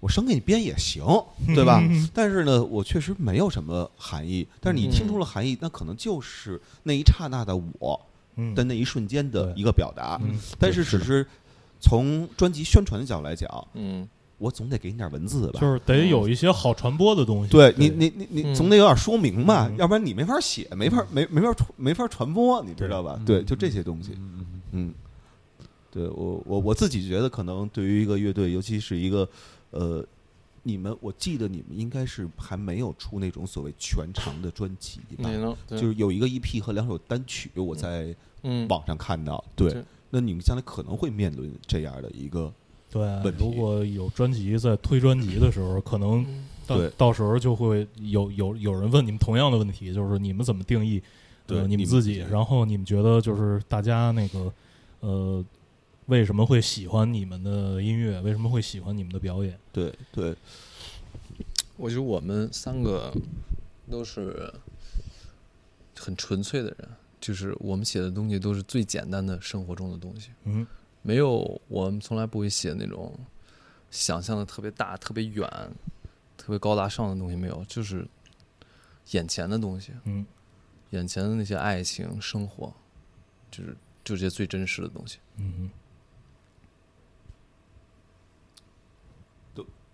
[0.00, 1.04] 我生给你编也行，
[1.54, 1.78] 对吧？
[2.14, 4.48] 但是呢，我确实没有什么含义。
[4.62, 8.00] 但是你听出了含义，那可能就是那一刹那的我
[8.36, 10.18] 嗯的那一瞬间的一个表达。
[10.24, 11.26] 嗯但是只是
[11.80, 14.08] 从专辑宣传的角度来讲，嗯，
[14.44, 15.58] 我总得给你点文字吧。
[15.60, 17.50] 就是得有一些好传播的东西。
[17.50, 23.18] 对你，你你你嗯总得有点说明吧，嗯要不然你没法写，没法没没法传没法传播，你知道吧？
[23.24, 24.12] 对对，就这些东西。
[24.16, 24.94] 嗯嗯嗯，
[25.90, 29.28] 对我我我自己觉得，可能对于一个乐队，尤其是一个
[29.70, 30.04] 呃
[30.62, 35.30] 你们，我记得你们应该是还没有出那种所谓全长的专辑吧？
[35.66, 39.42] 就是有一个 EP 和两首单曲，我在嗯，网上看到。
[39.54, 42.52] 对对，那你们将来可能会面临这样的一个
[43.22, 46.24] 对如果有专辑在推专辑的时候，可能
[46.66, 51.02] 到到时候就会有有有人问你们同样的问题，就是你们怎么定义
[51.46, 52.24] 对呃、你们自己？
[52.30, 54.52] 然后你们觉得就是大家那个
[55.00, 55.44] 呃
[56.06, 58.20] 为什么会喜欢你们的音乐？
[58.22, 59.58] 为什么会喜欢你们的表演？
[59.72, 60.34] 对对
[61.76, 63.12] 我觉得我们三个
[63.90, 64.52] 都是
[65.98, 66.88] 很纯粹的人，
[67.20, 70.66] 就是我们写的东西都是最简单的生活中的东西，嗯
[71.06, 73.14] 没有我们从来不会写那种
[73.90, 75.46] 想象的特别大、特别远、
[76.36, 78.08] 特别高大上的东西，没有，就是
[79.10, 80.24] 眼前的东西，嗯
[80.90, 82.72] 眼前的那些爱情、生活，
[83.50, 85.18] 就是就这些最真实的东西。
[85.36, 85.70] 嗯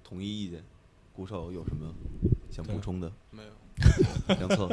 [0.04, 0.62] 统一意见。
[1.12, 1.92] 鼓手有什么
[2.50, 3.12] 想补充的？
[3.30, 3.50] 没有。
[4.38, 4.68] 梁策，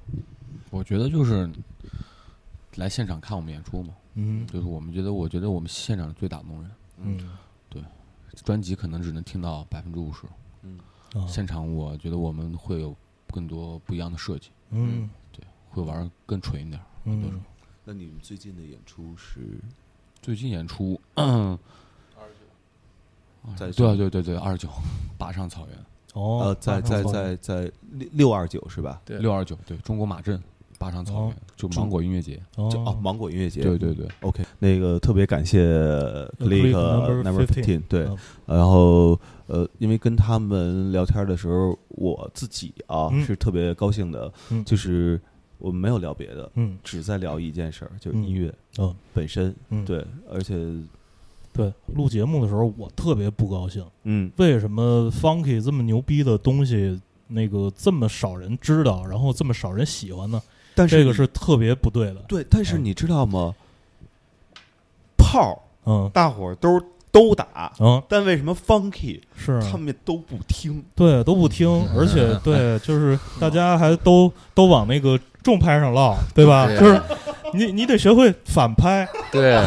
[0.70, 1.48] 我觉得就是
[2.76, 4.46] 来现场看我们演出嘛，嗯。
[4.46, 6.70] 就是我们觉得，我觉得我们现场最打动人。
[6.98, 7.36] 嗯。
[7.68, 7.82] 对
[8.44, 10.26] 专辑可能只能听到百分之五十，
[11.18, 12.94] 啊现场我觉得我们会有
[13.28, 15.08] 更多不一样的设计，嗯。
[15.32, 17.40] 对会玩更纯一点嗯。
[17.84, 19.40] 那你们最近的演出是？
[20.22, 21.58] 最近演出，嗯，
[23.56, 24.68] 在对啊对对对，二十九，
[25.16, 25.78] 坝上草原，
[26.12, 29.00] 哦呃，在在在在六六二九是吧？
[29.04, 30.40] 对，六二九，对中国马镇
[30.80, 33.60] 坝上草哦原，就芒果音乐节，就哦哦，芒果音乐节。
[33.60, 35.62] 对对对，OK，那个特别感谢
[36.38, 36.72] Click
[37.22, 38.16] Number Fifteen 对，嗯。
[38.46, 43.22] 然后呃，因为跟他们聊天的时候，我自己啊、嗯。
[43.22, 44.64] 是特别高兴的，嗯。
[44.64, 45.20] 就是
[45.58, 46.78] 我们没有聊别的，嗯。
[46.82, 48.94] 只在聊一件事儿，就是嗯音乐嗯。
[49.12, 49.54] 本身。
[49.68, 49.84] 嗯。
[49.84, 50.02] 对，
[50.32, 50.56] 而且
[51.52, 60.40] 对，录节目的时候我特别不高兴，嗯，为什么 Funky 这么牛逼的东西，那个这么少人知道，然后这么少人喜欢呢？
[60.74, 62.16] 但是这个是特别不对的。
[62.28, 63.54] 对，但是嗯你知道吗？
[65.16, 66.80] 炮嗯大伙儿都
[67.12, 70.82] 都打，嗯，但为什么 Funky 是啊他们都不听？
[70.94, 76.66] 对都不听， 而且对，就是大家还都都往那个重拍上唠，对吧？
[76.66, 77.00] 对就是
[77.52, 79.60] 你你得学会反拍，对，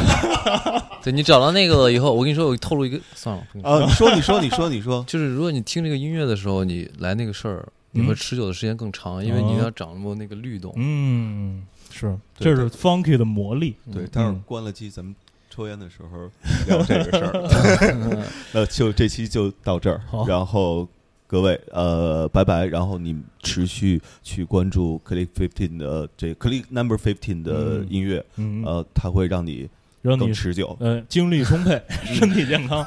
[1.04, 10.73] 对你找到那个了以后，我跟你说，我透露一个，算了，啊，你说，你说，你说，你说，就是如果你听这个音乐的时候，你来那个事儿，你会持久的时间更长，因为你要掌握那个律动。
[10.75, 13.75] 嗯，是，这是 Funky 的魔力。
[13.93, 15.15] 对，嗯待会儿嗯关了机，咱们
[15.49, 16.29] 抽烟的时候
[16.67, 18.27] 聊这个事儿。
[18.53, 20.87] 呃，就这期就到这儿好，然后
[21.27, 22.65] 各位呃，拜拜。
[22.65, 29.69] 然后你持续去关注 Click Fifteen 的这 Click Number Fifteen 的嗯音乐，嗯，呃，它会让你
[30.01, 30.75] 更让你持久。
[30.79, 32.83] 呃精力充沛， 身体健康，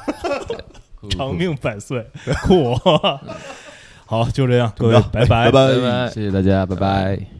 [1.09, 2.05] 长命百岁，
[2.43, 2.75] 酷。
[4.07, 5.25] 好，就这样，各位拜。
[5.27, 6.09] 拜拜拜。
[6.09, 7.36] 谢谢大家，拜拜